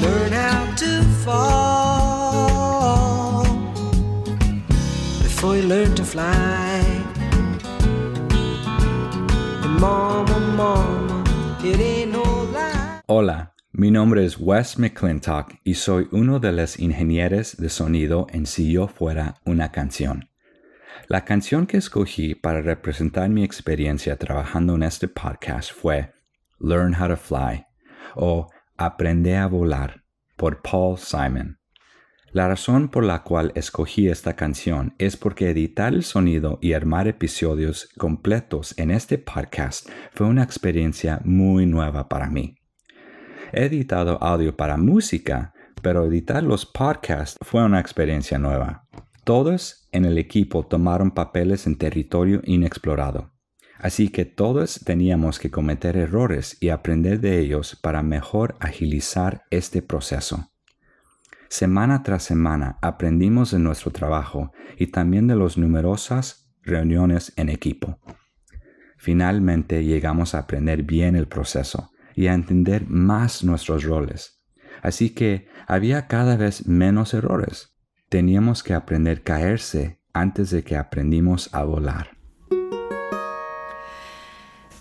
Learn 0.00 0.32
how 0.32 0.74
to 0.76 1.02
fall 1.24 1.84
before 5.22 5.56
you 5.56 5.62
learn 5.62 5.94
to 5.94 6.04
fly. 6.04 6.82
Mama, 9.80 10.38
mama, 10.56 11.24
it 11.62 11.80
ain't 11.80 12.12
no 12.12 12.22
lie. 12.52 13.00
Hola, 13.06 13.52
mi 13.72 13.90
nombre 13.90 14.24
es 14.24 14.38
Wes 14.38 14.78
McClintock 14.78 15.54
y 15.64 15.74
soy 15.74 16.08
uno 16.12 16.38
de 16.38 16.52
los 16.52 16.78
ingenieros 16.78 17.56
de 17.56 17.68
sonido 17.68 18.26
en 18.30 18.46
Si 18.46 18.72
Yo 18.72 18.88
Fuera 18.88 19.36
una 19.44 19.70
canción. 19.70 20.28
La 21.08 21.24
canción 21.24 21.66
que 21.66 21.76
escogí 21.76 22.34
para 22.34 22.62
representar 22.62 23.28
mi 23.28 23.44
experiencia 23.44 24.16
trabajando 24.16 24.74
en 24.74 24.84
este 24.84 25.06
podcast 25.06 25.70
fue 25.72 26.14
Learn 26.58 26.94
How 26.94 27.08
to 27.08 27.16
Fly 27.16 27.66
o 28.16 28.48
Aprende 28.76 29.36
a 29.36 29.46
volar 29.46 30.02
por 30.36 30.60
Paul 30.60 30.98
Simon. 30.98 31.60
La 32.32 32.48
razón 32.48 32.88
por 32.88 33.04
la 33.04 33.22
cual 33.22 33.52
escogí 33.54 34.08
esta 34.08 34.34
canción 34.34 34.96
es 34.98 35.16
porque 35.16 35.48
editar 35.48 35.94
el 35.94 36.02
sonido 36.02 36.58
y 36.60 36.72
armar 36.72 37.06
episodios 37.06 37.88
completos 37.96 38.76
en 38.76 38.90
este 38.90 39.18
podcast 39.18 39.88
fue 40.12 40.26
una 40.26 40.42
experiencia 40.42 41.20
muy 41.24 41.66
nueva 41.66 42.08
para 42.08 42.28
mí. 42.28 42.56
He 43.52 43.66
editado 43.66 44.20
audio 44.20 44.56
para 44.56 44.76
música, 44.76 45.52
pero 45.80 46.04
editar 46.04 46.42
los 46.42 46.66
podcasts 46.66 47.38
fue 47.42 47.62
una 47.62 47.78
experiencia 47.78 48.38
nueva. 48.38 48.88
Todos 49.22 49.88
en 49.92 50.04
el 50.04 50.18
equipo 50.18 50.66
tomaron 50.66 51.12
papeles 51.12 51.68
en 51.68 51.78
territorio 51.78 52.40
inexplorado. 52.42 53.33
Así 53.78 54.08
que 54.08 54.24
todos 54.24 54.80
teníamos 54.84 55.38
que 55.38 55.50
cometer 55.50 55.96
errores 55.96 56.56
y 56.60 56.68
aprender 56.68 57.20
de 57.20 57.40
ellos 57.40 57.76
para 57.76 58.02
mejor 58.02 58.56
agilizar 58.60 59.44
este 59.50 59.82
proceso. 59.82 60.50
Semana 61.48 62.02
tras 62.02 62.22
semana 62.22 62.78
aprendimos 62.82 63.50
de 63.50 63.58
nuestro 63.58 63.90
trabajo 63.90 64.52
y 64.76 64.88
también 64.88 65.26
de 65.26 65.36
las 65.36 65.56
numerosas 65.56 66.50
reuniones 66.62 67.32
en 67.36 67.48
equipo. 67.48 67.98
Finalmente 68.96 69.84
llegamos 69.84 70.34
a 70.34 70.38
aprender 70.38 70.82
bien 70.82 71.14
el 71.14 71.28
proceso 71.28 71.90
y 72.14 72.28
a 72.28 72.34
entender 72.34 72.86
más 72.88 73.44
nuestros 73.44 73.84
roles. 73.84 74.42
Así 74.82 75.10
que 75.10 75.48
había 75.66 76.06
cada 76.06 76.36
vez 76.36 76.66
menos 76.66 77.14
errores. 77.14 77.76
Teníamos 78.08 78.62
que 78.62 78.74
aprender 78.74 79.18
a 79.18 79.22
caerse 79.24 80.00
antes 80.12 80.50
de 80.50 80.62
que 80.62 80.76
aprendimos 80.76 81.52
a 81.54 81.64
volar. 81.64 82.16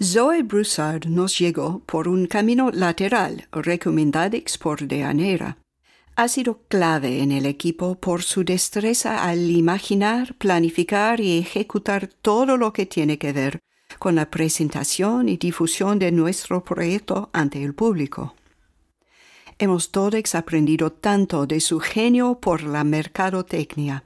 Zoe 0.02 0.44
Broussard 0.44 1.06
nos 1.06 1.38
llegó 1.40 1.80
por 1.86 2.08
un 2.08 2.26
camino 2.26 2.72
lateral 2.72 3.48
recomendado 3.52 4.38
por 4.60 4.88
Deanera. 4.88 5.58
Ha 6.16 6.28
sido 6.28 6.64
clave 6.68 7.22
en 7.22 7.32
el 7.32 7.46
equipo 7.46 7.96
por 7.96 8.24
su 8.24 8.44
destreza 8.44 9.24
al 9.24 9.50
imaginar, 9.50 10.36
planificar 10.36 11.20
y 11.20 11.40
ejecutar 11.40 12.08
todo 12.08 12.58
lo 12.58 12.74
que 12.74 12.86
tiene 12.86 13.18
que 13.18 13.34
ver 13.34 13.60
con 14.00 14.16
la 14.16 14.30
presentación 14.30 15.30
y 15.30 15.38
difusión 15.38 16.00
de 16.00 16.12
nuestro 16.12 16.64
proyecto 16.64 17.30
ante 17.32 17.64
el 17.64 17.74
público. 17.74 18.36
Hemos 19.60 19.92
todos 19.92 20.36
aprendido 20.36 20.92
tanto 20.92 21.46
de 21.46 21.60
su 21.60 21.80
genio 21.80 22.40
por 22.40 22.64
la 22.64 22.84
mercadotecnia. 22.84 24.04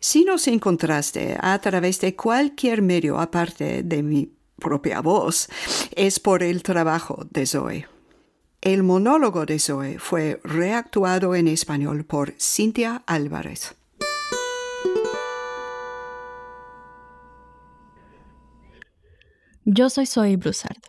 Si 0.00 0.24
nos 0.24 0.46
encontraste 0.46 1.36
a 1.40 1.58
través 1.58 2.00
de 2.00 2.14
cualquier 2.14 2.82
medio 2.82 3.18
aparte 3.18 3.82
de 3.82 4.02
mi 4.02 4.37
propia 4.58 5.00
voz, 5.00 5.48
es 5.94 6.20
por 6.20 6.42
el 6.42 6.62
trabajo 6.62 7.26
de 7.30 7.46
Zoe. 7.46 7.88
El 8.60 8.82
monólogo 8.82 9.46
de 9.46 9.58
Zoe 9.58 9.98
fue 9.98 10.40
reactuado 10.42 11.34
en 11.34 11.48
español 11.48 12.04
por 12.04 12.34
Cintia 12.38 13.02
Álvarez. 13.06 13.76
Yo 19.64 19.90
soy 19.90 20.06
Zoe 20.06 20.36
Broussard. 20.36 20.80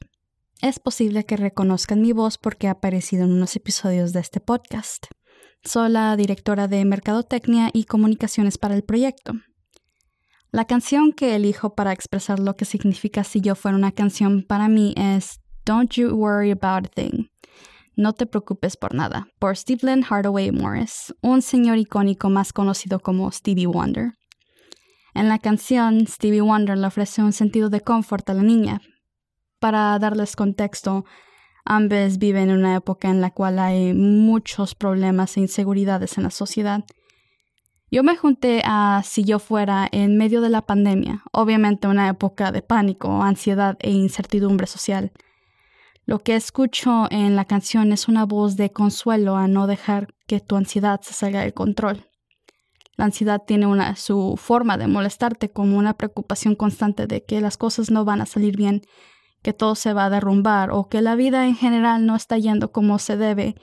Es 0.61 0.79
posible 0.79 1.25
que 1.25 1.37
reconozcan 1.37 2.01
mi 2.01 2.11
voz 2.11 2.37
porque 2.37 2.67
he 2.67 2.69
aparecido 2.69 3.25
en 3.25 3.33
unos 3.33 3.55
episodios 3.55 4.13
de 4.13 4.21
este 4.21 4.39
podcast. 4.39 5.05
Soy 5.63 5.89
la 5.89 6.15
directora 6.15 6.67
de 6.67 6.83
Mercadotecnia 6.85 7.69
y 7.73 7.83
Comunicaciones 7.83 8.57
para 8.57 8.75
el 8.75 8.83
proyecto. 8.83 9.33
La 10.51 10.65
canción 10.65 11.13
que 11.13 11.35
elijo 11.35 11.75
para 11.75 11.91
expresar 11.91 12.39
lo 12.39 12.55
que 12.55 12.65
significa 12.65 13.23
si 13.23 13.39
yo 13.39 13.53
fuera 13.53 13.77
una 13.77 13.91
canción 13.91 14.41
para 14.41 14.67
mí 14.67 14.95
es 14.97 15.41
Don't 15.63 15.91
You 15.91 16.09
Worry 16.15 16.49
About 16.49 16.87
a 16.87 16.89
Thing. 16.89 17.27
No 17.95 18.13
te 18.13 18.25
preocupes 18.25 18.75
por 18.75 18.95
nada, 18.95 19.27
por 19.37 19.55
Stephen 19.55 20.01
Hardaway 20.01 20.51
Morris, 20.51 21.13
un 21.21 21.43
señor 21.43 21.77
icónico 21.77 22.31
más 22.31 22.51
conocido 22.51 22.99
como 22.99 23.31
Stevie 23.31 23.67
Wonder. 23.67 24.13
En 25.13 25.29
la 25.29 25.37
canción, 25.37 26.07
Stevie 26.07 26.41
Wonder 26.41 26.79
le 26.79 26.87
ofrece 26.87 27.21
un 27.21 27.33
sentido 27.33 27.69
de 27.69 27.81
confort 27.81 28.27
a 28.31 28.33
la 28.33 28.41
niña. 28.41 28.81
Para 29.59 29.99
darles 29.99 30.35
contexto, 30.35 31.05
ambos 31.63 32.17
viven 32.17 32.49
en 32.49 32.57
una 32.57 32.75
época 32.75 33.09
en 33.09 33.21
la 33.21 33.29
cual 33.29 33.59
hay 33.59 33.93
muchos 33.93 34.73
problemas 34.73 35.37
e 35.37 35.41
inseguridades 35.41 36.17
en 36.17 36.23
la 36.23 36.31
sociedad. 36.31 36.85
Yo 37.91 38.03
me 38.03 38.15
junté 38.15 38.61
a 38.65 39.01
Si 39.03 39.23
yo 39.23 39.39
fuera 39.39 39.87
en 39.91 40.15
medio 40.15 40.41
de 40.41 40.49
la 40.49 40.61
pandemia, 40.61 41.23
obviamente 41.31 41.87
una 41.87 42.07
época 42.07 42.51
de 42.51 42.61
pánico, 42.61 43.23
ansiedad 43.23 43.77
e 43.79 43.89
incertidumbre 43.89 44.67
social. 44.67 45.11
Lo 46.05 46.19
que 46.19 46.35
escucho 46.35 47.07
en 47.09 47.35
la 47.35 47.45
canción 47.45 47.91
es 47.91 48.07
una 48.07 48.25
voz 48.25 48.57
de 48.57 48.71
consuelo 48.71 49.37
a 49.37 49.47
no 49.47 49.65
dejar 49.65 50.13
que 50.27 50.39
tu 50.39 50.55
ansiedad 50.55 51.01
se 51.01 51.13
salga 51.13 51.41
del 51.41 51.55
control. 51.55 52.05
La 52.95 53.05
ansiedad 53.05 53.41
tiene 53.45 53.65
una, 53.65 53.95
su 53.95 54.35
forma 54.37 54.77
de 54.77 54.87
molestarte 54.87 55.49
como 55.49 55.77
una 55.77 55.95
preocupación 55.95 56.55
constante 56.55 57.07
de 57.07 57.23
que 57.23 57.41
las 57.41 57.57
cosas 57.57 57.89
no 57.89 58.05
van 58.05 58.21
a 58.21 58.27
salir 58.27 58.55
bien, 58.55 58.81
que 59.41 59.53
todo 59.53 59.73
se 59.73 59.93
va 59.93 60.05
a 60.05 60.09
derrumbar 60.09 60.69
o 60.71 60.89
que 60.89 61.01
la 61.01 61.15
vida 61.15 61.47
en 61.47 61.55
general 61.55 62.05
no 62.05 62.15
está 62.15 62.37
yendo 62.37 62.71
como 62.71 62.99
se 62.99 63.17
debe 63.17 63.55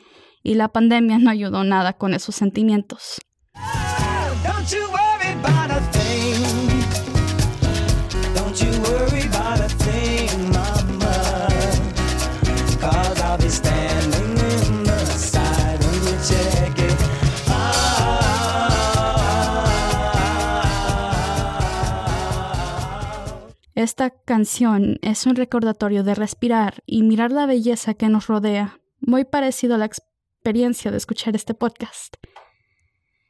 y 0.42 0.54
la 0.54 0.68
pandemia 0.68 1.18
no 1.18 1.30
ayudó 1.30 1.62
nada 1.62 1.92
con 1.92 2.14
esos 2.14 2.34
sentimientos. 2.34 3.20
Esta 23.76 24.10
canción 24.10 24.98
es 25.02 25.26
un 25.26 25.36
recordatorio 25.36 26.02
de 26.02 26.16
respirar 26.16 26.82
y 26.86 27.04
mirar 27.04 27.30
la 27.30 27.46
belleza 27.46 27.94
que 27.94 28.08
nos 28.08 28.26
rodea, 28.26 28.80
muy 28.98 29.24
parecido 29.24 29.76
a 29.76 29.78
la 29.78 29.84
experiencia 29.84 30.90
de 30.90 30.96
escuchar 30.96 31.36
este 31.36 31.54
podcast. 31.54 32.16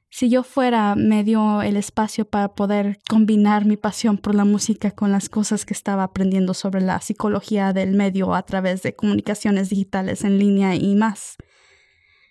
Si 0.09 0.31
yo 0.31 0.45
fuera, 0.45 0.95
me 0.95 1.25
dio 1.25 1.63
el 1.63 1.77
espacio 1.77 2.25
para 2.25 2.55
poder 2.55 2.99
combinar 3.09 3.65
mi 3.65 3.77
pasión 3.77 4.19
por 4.19 4.35
la 4.35 4.45
música 4.45 4.91
con 4.91 5.13
las 5.13 5.29
cosas 5.29 5.67
que 5.67 5.75
estaba 5.75 6.05
aprendiendo 6.05 6.55
sobre 6.55 6.81
la 6.81 7.01
psicología 7.01 7.73
del 7.73 7.95
medio 7.95 8.35
a 8.35 8.43
través 8.43 8.83
de 8.83 8.95
comunicaciones 8.95 9.69
digitales 9.69 10.25
en 10.25 10.39
línea 10.39 10.75
y 10.75 10.95
más. 10.95 11.37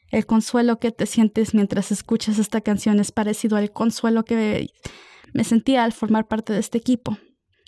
El 0.10 0.26
consuelo 0.26 0.80
que 0.80 0.92
te 0.92 1.06
sientes 1.06 1.54
mientras 1.54 1.92
escuchas 1.92 2.40
esta 2.40 2.62
canción 2.62 3.00
es 3.00 3.12
parecido 3.12 3.58
al 3.58 3.72
consuelo 3.72 4.24
que 4.24 4.70
me 5.34 5.44
sentía 5.44 5.84
al 5.84 5.92
formar 5.92 6.28
parte 6.28 6.54
de 6.54 6.60
este 6.60 6.78
equipo. 6.78 7.18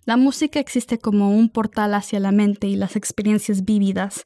La 0.06 0.16
música 0.16 0.60
existe 0.60 1.00
como 1.00 1.32
un 1.32 1.50
portal 1.50 1.94
hacia 1.94 2.22
la 2.22 2.32
mente 2.32 2.68
y 2.68 2.78
las 2.78 2.96
experiencias 2.96 3.66
vívidas. 3.66 4.26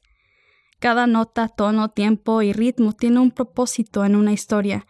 Cada 0.78 1.08
nota, 1.08 1.48
tono, 1.48 1.88
tiempo 1.88 2.42
y 2.42 2.52
ritmo 2.52 2.92
tiene 2.92 3.18
un 3.18 3.32
propósito 3.32 4.04
en 4.04 4.14
una 4.14 4.32
historia, 4.32 4.86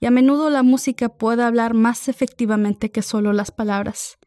y 0.00 0.06
a 0.06 0.10
menudo 0.10 0.50
la 0.50 0.62
música 0.62 1.10
puede 1.10 1.42
hablar 1.42 1.74
más 1.74 2.08
efectivamente 2.08 2.90
que 2.90 3.02
solo 3.02 3.32
las 3.32 3.50
palabras. 3.50 4.18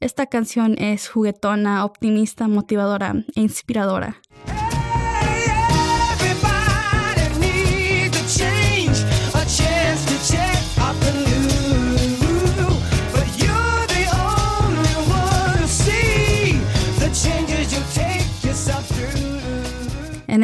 Esta 0.00 0.26
canción 0.26 0.76
es 0.78 1.08
juguetona, 1.08 1.84
optimista, 1.84 2.46
motivadora 2.46 3.24
e 3.34 3.40
inspiradora. 3.40 4.22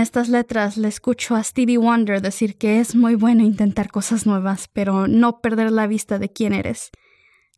Estas 0.01 0.29
letras 0.29 0.77
le 0.77 0.89
escucho 0.89 1.35
a 1.37 1.43
Stevie 1.43 1.79
Wonder 1.79 2.21
decir 2.21 2.57
que 2.59 2.81
es 2.81 2.95
muy 2.95 3.15
bueno 3.15 3.45
intentar 3.45 3.91
cosas 3.91 4.27
nuevas, 4.27 4.69
pero 4.73 5.07
no 5.07 5.41
perder 5.41 5.71
la 5.71 5.87
vista 5.87 6.19
de 6.19 6.31
quién 6.31 6.53
eres. 6.53 6.91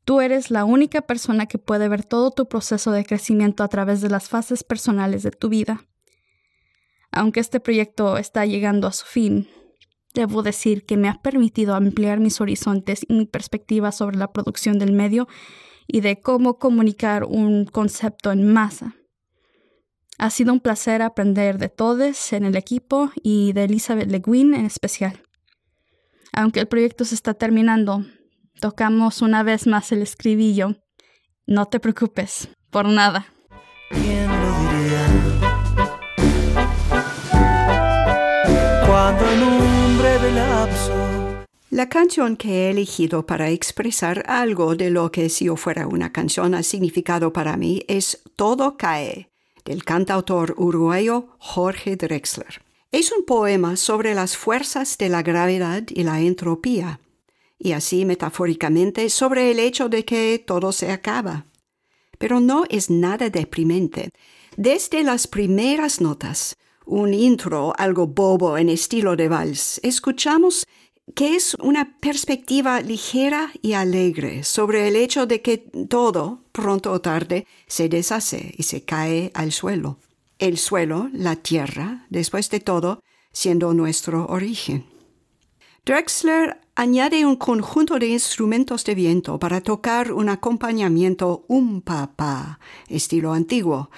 Tú 0.05 0.21
eres 0.21 0.51
la 0.51 0.65
única 0.65 1.03
persona 1.03 1.47
que 1.47 1.59
puede 1.59 1.89
ver 1.89 2.05
todo 2.05 2.31
tu 2.31 2.49
proceso 2.49 2.91
de 2.91 3.05
crecimiento 3.05 3.63
a 3.63 3.69
través 3.69 4.01
de 4.01 4.09
las 4.09 4.29
fases 4.29 4.65
personales 4.65 5.23
de 5.23 5.31
tu 5.31 5.49
vida. 5.49 5.85
Aunque 7.13 7.41
este 7.41 7.61
proyecto 7.61 8.19
está 8.19 8.47
llegando 8.47 8.89
a 8.89 8.93
su 8.93 9.07
fin, 9.07 9.49
debo 10.15 10.43
decir 10.43 10.85
que 10.85 10.97
me 10.97 11.09
ha 11.09 11.23
permitido 11.23 11.75
ampliar 11.75 12.21
mis 12.21 12.41
horizontes 12.41 13.05
y 13.09 13.15
mi 13.15 13.27
perspectiva 13.27 13.93
sobre 13.93 14.17
la 14.17 14.33
producción 14.33 14.79
del 14.79 14.93
medio 14.93 15.29
y 15.87 16.01
de 16.01 16.21
cómo 16.21 16.59
comunicar 16.59 17.25
un 17.25 17.67
concepto 17.67 18.33
en 18.33 18.53
masa. 18.53 18.97
Ha 20.23 20.31
sido 20.31 20.53
un 20.53 20.61
placer 20.61 21.03
aprender 21.03 21.59
de 21.59 21.69
todos 21.69 22.33
en 22.33 22.45
el 22.45 22.55
equipo 22.55 23.11
y 23.25 23.53
de 23.55 23.65
Elizabeth 23.65 24.09
Le 24.09 24.23
Guin 24.25 24.55
en 24.55 24.67
especial. 24.67 25.21
Aunque 26.33 26.61
el 26.61 26.69
proyecto 26.69 27.05
se 27.05 27.17
está 27.17 27.35
terminando, 27.35 28.07
tocamos 28.61 29.21
una 29.21 29.43
vez 29.43 29.67
más 29.67 29.91
el 29.91 30.01
escribillo. 30.01 30.77
No 31.49 31.67
te 31.67 31.81
preocupes, 31.81 32.49
por 32.71 32.87
nada. 32.87 33.27
¿Quién 33.91 34.29
lo 34.29 34.59
diría? 34.61 35.07
Cuando 38.87 39.29
en 39.29 39.43
un 39.43 39.99
breve 39.99 40.33
lapso 40.35 41.45
La 41.69 41.89
canción 41.89 42.37
que 42.37 42.69
he 42.69 42.71
elegido 42.71 43.27
para 43.27 43.49
expresar 43.51 44.23
algo 44.29 44.77
de 44.77 44.91
lo 44.91 45.11
que 45.11 45.29
si 45.29 45.47
yo 45.47 45.57
fuera 45.57 45.89
una 45.89 46.13
canción 46.13 46.55
ha 46.55 46.63
significado 46.63 47.33
para 47.33 47.57
mí 47.57 47.83
es 47.89 48.23
Todo 48.37 48.77
cae 48.77 49.32
del 49.65 49.85
cantautor 49.85 50.55
uruguayo 50.57 51.29
Jorge 51.39 51.97
Drexler. 51.97 52.63
Es 52.91 53.13
un 53.13 53.25
poema 53.25 53.77
sobre 53.77 54.15
las 54.15 54.37
fuerzas 54.37 54.99
de 54.99 55.09
la 55.09 55.23
gravedad 55.23 55.85
y 55.89 56.03
la 56.05 56.21
entropía, 56.21 57.01
y 57.59 57.73
así 57.73 58.05
metafóricamente 58.05 59.09
sobre 59.09 59.51
el 59.51 59.59
hecho 59.59 59.89
de 59.89 60.05
que 60.05 60.43
todo 60.45 60.73
se 60.73 60.91
acaba. 60.91 61.47
Pero 62.19 62.41
no 62.41 62.65
es 62.69 62.91
nada 62.91 63.31
deprimente. 63.31 64.11
Desde 64.57 65.03
las 65.03 65.27
primeras 65.27 66.01
notas, 66.01 66.57
un 66.85 67.15
intro 67.15 67.73
algo 67.79 68.07
bobo 68.07 68.59
en 68.59 68.69
estilo 68.69 69.17
de 69.17 69.29
vals, 69.29 69.81
escuchamos 69.83 70.67
que 71.15 71.35
es 71.37 71.55
una 71.61 71.99
perspectiva 71.99 72.81
ligera 72.81 73.53
y 73.61 73.73
alegre 73.73 74.45
sobre 74.45 74.89
el 74.89 74.97
hecho 74.97 75.27
de 75.27 75.43
que 75.43 75.59
todo, 75.89 76.45
pronto 76.53 76.93
o 76.93 77.01
tarde, 77.01 77.47
se 77.67 77.89
deshace 77.89 78.55
y 78.57 78.63
se 78.63 78.85
cae 78.85 79.31
al 79.35 79.53
suelo. 79.53 79.99
El 80.39 80.59
suelo, 80.59 81.09
la 81.13 81.37
tierra, 81.37 82.07
después 82.09 82.51
de 82.51 82.61
todo, 82.61 83.03
siendo 83.33 83.75
nuestro 83.75 84.27
origen. 84.27 84.87
Drexler 85.85 86.61
añade 86.75 87.27
un 87.27 87.37
conjunto 87.37 87.99
de 87.99 88.07
instrumentos 88.07 88.85
de 88.85 88.95
viento 88.95 89.39
para 89.39 89.61
tocar 89.61 90.13
un 90.13 90.29
acompañamiento 90.29 91.45
un 91.49 91.83
papá, 91.83 92.61
estilo 92.89 93.33
antiguo, 93.33 93.91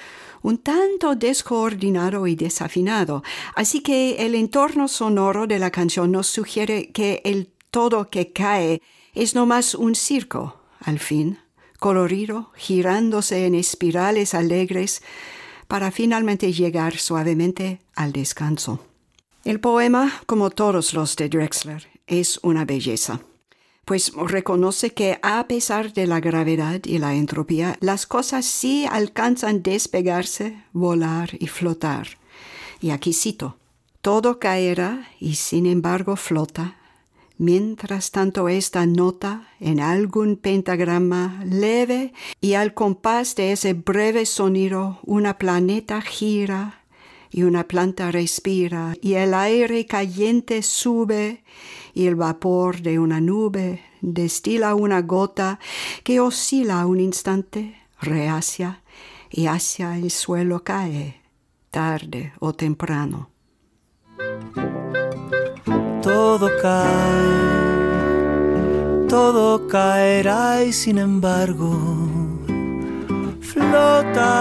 un 0.45 0.59
tanto 0.59 1.17
descoordinado 1.17 2.27
y 2.27 2.37
desafinado, 2.37 3.23
así 3.57 3.81
que 3.81 4.27
el 4.27 4.35
entorno 4.35 4.89
sonoro 4.89 5.47
de 5.47 5.59
la 5.59 5.71
canción 5.71 6.13
nos 6.13 6.27
sugiere 6.27 6.93
que 6.93 7.23
el 7.25 7.51
todo 7.71 8.11
que 8.11 8.31
cae 8.31 8.83
es 9.15 9.35
no 9.35 9.47
más 9.47 9.75
un 9.75 9.95
circo, 9.95 10.61
al 10.81 10.99
fin, 10.99 11.39
colorido, 11.79 12.53
girándose 12.57 13.47
en 13.47 13.55
espirales 13.55 14.35
alegres, 14.35 15.03
para 15.67 15.91
finalmente 15.91 16.53
llegar 16.53 16.99
suavemente 16.99 17.81
al 17.97 18.13
descanso. 18.13 18.81
El 19.45 19.61
poema, 19.61 20.13
como 20.27 20.51
todos 20.51 20.93
los 20.93 21.17
de 21.17 21.31
Drexler, 21.31 21.89
es 22.07 22.39
una 22.43 22.67
belleza 22.67 23.21
pues 23.85 24.12
reconoce 24.14 24.90
que 24.90 25.18
a 25.23 25.47
pesar 25.47 25.92
de 25.92 26.07
la 26.07 26.20
gravedad 26.20 26.81
y 26.85 26.99
la 26.99 27.14
entropía, 27.14 27.77
las 27.81 28.07
cosas 28.07 28.47
sí 28.47 28.87
alcanzan 28.90 29.62
despegarse, 29.62 30.62
volar 30.73 31.31
y 31.38 31.49
flotar. 31.49 32.09
Y 32.81 32.90
aquí 32.90 33.12
cito, 33.12 33.57
todo 34.01 34.38
caerá 34.38 35.09
y 35.20 35.37
sin 35.37 35.66
embargo 35.66 36.16
flota, 36.16 36.77
mientras 37.38 38.11
tanto 38.11 38.49
esta 38.49 38.87
nota 38.87 39.49
en 39.61 39.81
algún 39.81 40.37
pentagrama 40.37 41.42
leve 41.44 42.12
y 42.40 42.55
al 42.55 42.75
compás 42.75 43.35
de 43.35 43.53
ese 43.53 43.75
breve 43.75 44.27
sonido 44.27 44.99
una 45.05 45.38
planeta 45.38 46.01
gira 46.01 46.81
y 47.31 47.42
una 47.42 47.66
planta 47.66 48.12
respira 48.12 48.94
y 49.03 49.14
el 49.14 49.35
aire 49.35 49.87
caliente 49.87 50.62
sube 50.62 51.42
y 51.95 52.07
el 52.07 52.17
vapor 52.17 52.83
de 52.83 52.99
una 52.99 53.21
nube 53.21 53.83
destila 54.01 54.75
una 54.75 55.01
gota 55.03 55.61
que 56.03 56.21
oscila 56.21 56.85
un 56.87 57.01
instante, 57.01 57.77
rehacia 58.01 58.83
y 59.31 59.47
hacia 59.47 59.97
el 59.97 60.11
suelo 60.11 60.65
cae, 60.65 61.23
tarde 61.71 62.33
o 62.41 62.53
temprano. 62.53 63.31
todo 66.03 66.51
cae, 66.61 67.57
todo 69.09 69.67
caerá 69.69 70.63
y 70.65 70.73
sin 70.73 70.99
embargo 70.99 72.05
flota. 73.41 74.35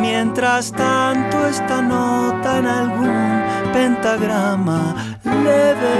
Mientras 0.00 0.72
tanto 0.72 1.46
esta 1.46 1.82
nota 1.82 2.58
en 2.58 2.66
algún 2.66 3.42
pentagrama 3.76 5.20
leve 5.44 5.96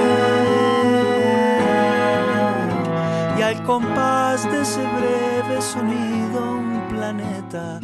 y 3.38 3.42
al 3.42 3.62
compás 3.64 4.50
de 4.50 4.62
ese 4.62 4.80
breve 4.96 5.60
sonido 5.60 6.52
un 6.52 6.88
planeta 6.88 7.80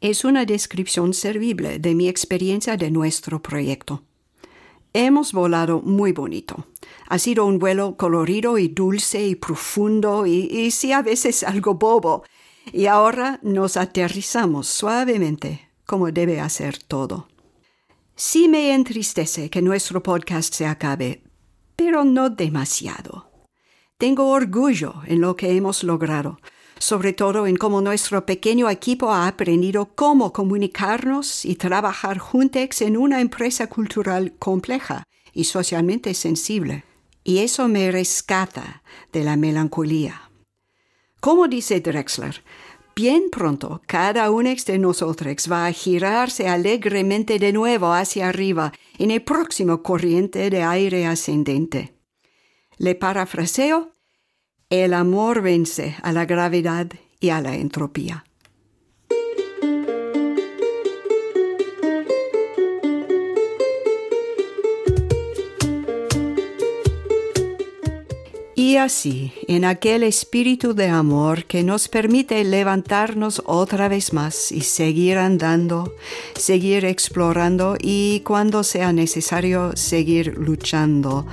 es 0.00 0.24
una 0.24 0.46
descripción 0.46 1.12
servible 1.12 1.78
de 1.78 1.94
mi 1.94 2.08
experiencia 2.08 2.78
de 2.78 2.90
nuestro 2.90 3.42
proyecto. 3.42 4.02
Hemos 4.94 5.34
volado 5.34 5.82
muy 5.82 6.12
bonito. 6.12 6.66
Ha 7.08 7.18
sido 7.18 7.44
un 7.44 7.58
vuelo 7.58 7.96
colorido 7.98 8.56
y 8.56 8.68
dulce 8.68 9.24
y 9.26 9.34
profundo 9.36 10.26
y, 10.26 10.48
y 10.50 10.70
sí 10.70 10.92
a 10.92 11.02
veces 11.02 11.44
algo 11.44 11.74
bobo. 11.74 12.24
Y 12.72 12.86
ahora 12.86 13.38
nos 13.42 13.76
aterrizamos 13.76 14.66
suavemente, 14.66 15.68
como 15.86 16.10
debe 16.10 16.40
hacer 16.40 16.78
todo. 16.78 17.28
Sí 18.14 18.46
me 18.48 18.74
entristece 18.74 19.48
que 19.48 19.62
nuestro 19.62 20.02
podcast 20.02 20.54
se 20.54 20.66
acabe, 20.66 21.22
pero 21.76 22.04
no 22.04 22.28
demasiado. 22.28 23.30
Tengo 23.96 24.28
orgullo 24.28 24.96
en 25.06 25.20
lo 25.20 25.34
que 25.34 25.56
hemos 25.56 25.82
logrado, 25.82 26.38
sobre 26.78 27.14
todo 27.14 27.46
en 27.46 27.56
cómo 27.56 27.80
nuestro 27.80 28.26
pequeño 28.26 28.68
equipo 28.68 29.12
ha 29.12 29.26
aprendido 29.26 29.94
cómo 29.94 30.32
comunicarnos 30.32 31.44
y 31.44 31.54
trabajar 31.54 32.18
juntos 32.18 32.82
en 32.82 32.98
una 32.98 33.20
empresa 33.20 33.68
cultural 33.68 34.34
compleja 34.38 35.04
y 35.32 35.44
socialmente 35.44 36.12
sensible. 36.12 36.84
Y 37.24 37.38
eso 37.38 37.66
me 37.68 37.90
rescata 37.90 38.82
de 39.12 39.24
la 39.24 39.36
melancolía. 39.36 40.30
Como 41.20 41.48
dice 41.48 41.80
Drexler, 41.80 42.42
bien 42.94 43.30
pronto 43.30 43.82
cada 43.86 44.30
uno 44.30 44.50
de 44.66 44.78
nosotros 44.78 45.48
va 45.50 45.66
a 45.66 45.72
girarse 45.72 46.48
alegremente 46.48 47.38
de 47.38 47.52
nuevo 47.52 47.92
hacia 47.92 48.28
arriba 48.28 48.72
en 48.98 49.10
el 49.10 49.22
próximo 49.22 49.82
corriente 49.82 50.50
de 50.50 50.62
aire 50.62 51.06
ascendente. 51.06 51.94
Le 52.78 52.94
parafraseo 52.94 53.92
el 54.70 54.94
amor 54.94 55.42
vence 55.42 55.96
a 56.02 56.12
la 56.12 56.24
gravedad 56.24 56.88
y 57.20 57.28
a 57.28 57.40
la 57.42 57.56
entropía. 57.56 58.24
Y 68.72 68.78
así, 68.78 69.34
en 69.48 69.66
aquel 69.66 70.02
espíritu 70.02 70.72
de 70.72 70.88
amor 70.88 71.44
que 71.44 71.62
nos 71.62 71.88
permite 71.88 72.42
levantarnos 72.42 73.42
otra 73.44 73.86
vez 73.86 74.14
más 74.14 74.50
y 74.50 74.62
seguir 74.62 75.18
andando, 75.18 75.94
seguir 76.34 76.86
explorando 76.86 77.76
y 77.78 78.20
cuando 78.20 78.64
sea 78.64 78.94
necesario 78.94 79.72
seguir 79.76 80.38
luchando, 80.38 81.26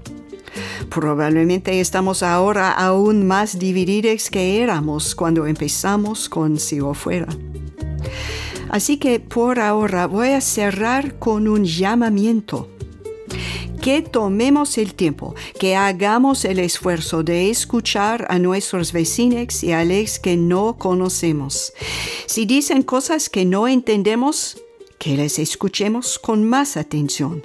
Probablemente 0.89 1.81
estamos 1.81 2.23
ahora 2.23 2.71
aún 2.71 3.27
más 3.27 3.59
divididos 3.59 4.29
que 4.29 4.63
éramos 4.63 5.13
cuando 5.13 5.45
empezamos 5.45 6.29
con 6.29 6.57
Si 6.57 6.79
o 6.79 6.93
Fuera. 6.93 7.27
Así 8.70 8.97
que 8.97 9.20
por 9.20 9.59
ahora 9.59 10.07
voy 10.07 10.30
a 10.30 10.41
cerrar 10.41 11.20
con 11.20 11.47
un 11.47 11.65
llamamiento. 11.65 12.70
Que 13.82 14.01
tomemos 14.01 14.78
el 14.78 14.95
tiempo, 14.95 15.34
que 15.59 15.76
hagamos 15.76 16.43
el 16.43 16.59
esfuerzo 16.59 17.24
de 17.24 17.49
escuchar 17.49 18.28
a 18.30 18.38
nuestros 18.38 18.91
vecinos 18.91 19.63
y 19.63 19.72
a 19.72 19.86
los 19.86 20.20
que 20.20 20.36
no 20.36 20.78
conocemos. 20.78 21.74
Si 22.26 22.45
dicen 22.45 22.82
cosas 22.82 23.30
que 23.30 23.45
no 23.45 23.68
entendemos, 23.68 24.57
que 24.99 25.15
les 25.15 25.39
escuchemos 25.39 26.20
con 26.20 26.43
más 26.43 26.76
atención. 26.76 27.43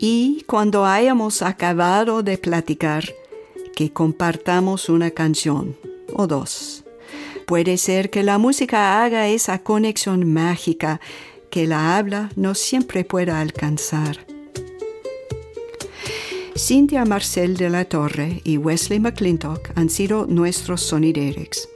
Y 0.00 0.42
cuando 0.46 0.84
hayamos 0.84 1.42
acabado 1.42 2.22
de 2.22 2.38
platicar, 2.38 3.04
que 3.76 3.92
compartamos 3.92 4.88
una 4.88 5.10
canción 5.10 5.76
o 6.14 6.26
dos 6.26 6.79
Puede 7.50 7.78
ser 7.78 8.10
que 8.10 8.22
la 8.22 8.38
música 8.38 9.02
haga 9.02 9.26
esa 9.26 9.58
conexión 9.64 10.32
mágica 10.32 11.00
que 11.50 11.66
la 11.66 11.96
habla 11.96 12.30
no 12.36 12.54
siempre 12.54 13.04
pueda 13.04 13.40
alcanzar. 13.40 14.24
Cynthia 16.54 17.04
Marcel 17.04 17.56
de 17.56 17.68
la 17.68 17.86
Torre 17.86 18.40
y 18.44 18.56
Wesley 18.56 19.00
McClintock 19.00 19.72
han 19.74 19.90
sido 19.90 20.26
nuestros 20.28 20.82
sonideros. 20.82 21.68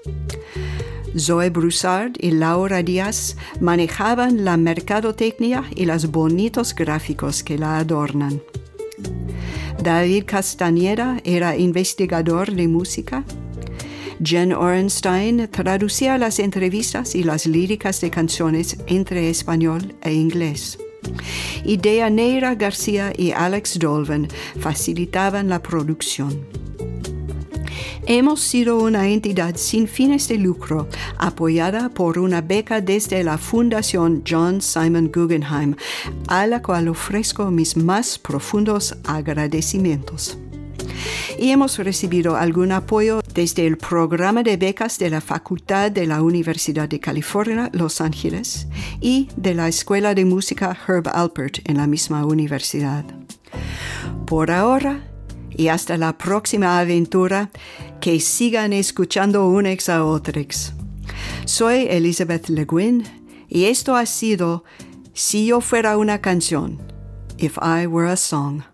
Zoe 1.18 1.50
Broussard 1.50 2.12
y 2.20 2.30
Laura 2.30 2.84
Díaz 2.84 3.36
manejaban 3.58 4.44
la 4.44 4.56
mercadotecnia 4.56 5.64
y 5.74 5.86
los 5.86 6.08
bonitos 6.12 6.72
gráficos 6.72 7.42
que 7.42 7.58
la 7.58 7.78
adornan. 7.78 8.40
David 9.82 10.22
Castañeda 10.26 11.20
era 11.24 11.56
investigador 11.56 12.52
de 12.52 12.68
música 12.68 13.24
Jen 14.22 14.52
Orenstein 14.52 15.48
traducía 15.48 16.18
las 16.18 16.38
entrevistas 16.38 17.14
y 17.14 17.24
las 17.24 17.46
líricas 17.46 18.00
de 18.00 18.10
canciones 18.10 18.76
entre 18.86 19.28
español 19.28 19.94
e 20.02 20.12
inglés. 20.12 20.78
Y 21.64 21.76
Deaneira 21.76 22.54
García 22.54 23.12
y 23.16 23.32
Alex 23.32 23.78
Dolven 23.78 24.28
facilitaban 24.58 25.48
la 25.48 25.60
producción. 25.62 26.46
Hemos 28.06 28.40
sido 28.40 28.80
una 28.80 29.08
entidad 29.08 29.56
sin 29.56 29.88
fines 29.88 30.28
de 30.28 30.36
lucro, 30.36 30.88
apoyada 31.16 31.88
por 31.88 32.18
una 32.18 32.42
beca 32.42 32.82
desde 32.82 33.24
la 33.24 33.38
Fundación 33.38 34.22
John 34.28 34.60
Simon 34.60 35.10
Guggenheim, 35.12 35.74
a 36.28 36.46
la 36.46 36.60
cual 36.60 36.88
ofrezco 36.88 37.50
mis 37.50 37.78
más 37.78 38.18
profundos 38.18 38.94
agradecimientos 39.04 40.38
y 41.39 41.51
hemos 41.51 41.78
recibido 41.78 42.37
algún 42.37 42.72
apoyo 42.72 43.20
desde 43.35 43.66
el 43.66 43.76
programa 43.76 44.43
de 44.43 44.57
becas 44.57 44.99
de 44.99 45.11
la 45.11 45.20
Facultad 45.20 45.91
de 45.91 46.07
la 46.07 46.22
Universidad 46.22 46.89
de 46.89 47.01
California, 47.01 47.70
Los 47.72 48.01
Ángeles, 48.01 48.68
y 49.01 49.28
de 49.37 49.55
la 49.55 49.68
Escuela 49.68 50.14
de 50.14 50.24
Música 50.24 50.76
Herb 50.87 51.09
Alpert 51.09 51.59
en 51.68 51.76
la 51.76 51.87
misma 51.87 52.24
universidad. 52.24 53.05
Por 54.26 54.51
ahora, 54.51 55.05
y 55.51 55.68
hasta 55.68 55.97
la 55.97 56.16
próxima 56.18 56.78
aventura, 56.78 57.51
que 58.01 58.20
sigan 58.20 58.72
escuchando 58.72 59.49
unos 59.49 59.89
a 59.89 60.05
otros. 60.05 60.72
Soy 61.45 61.87
Elizabeth 61.89 62.49
Le 62.49 62.64
Guin 62.64 63.05
y 63.49 63.66
esto 63.66 63.97
ha 63.97 64.07
sido 64.07 64.64
Si 65.12 65.47
yo 65.47 65.61
fuera 65.61 65.97
una 65.97 66.20
canción, 66.20 66.78
If 67.39 67.59
I 67.62 67.87
Were 67.87 68.11
a 68.11 68.16
Song. 68.16 68.73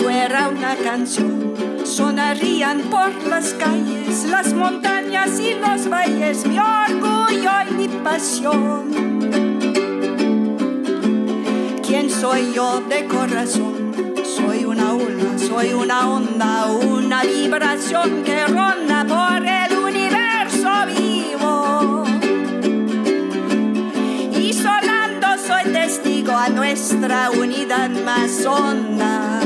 Fuera 0.00 0.48
una 0.48 0.76
canción, 0.76 1.54
sonarían 1.84 2.80
por 2.90 3.12
las 3.28 3.52
calles, 3.54 4.24
las 4.24 4.52
montañas 4.54 5.38
y 5.38 5.54
los 5.54 5.88
valles, 5.88 6.46
mi 6.46 6.58
orgullo 6.58 7.50
y 7.70 7.74
mi 7.74 7.88
pasión. 7.88 8.90
¿Quién 11.86 12.10
soy 12.10 12.52
yo 12.54 12.80
de 12.88 13.04
corazón? 13.04 13.92
Soy 14.24 14.64
una 14.64 14.94
ola, 14.94 15.38
soy 15.38 15.72
una 15.74 16.08
onda, 16.08 16.66
una 16.66 17.22
vibración 17.22 18.22
que 18.24 18.46
ronda 18.46 19.04
por 19.04 19.44
el 19.44 19.78
universo 19.78 20.70
vivo. 20.96 22.04
Y 24.38 24.52
sonando 24.52 25.26
soy 25.46 25.72
testigo 25.72 26.32
a 26.32 26.48
nuestra 26.48 27.30
unidad 27.30 27.90
más 27.90 28.46
honda. 28.46 29.39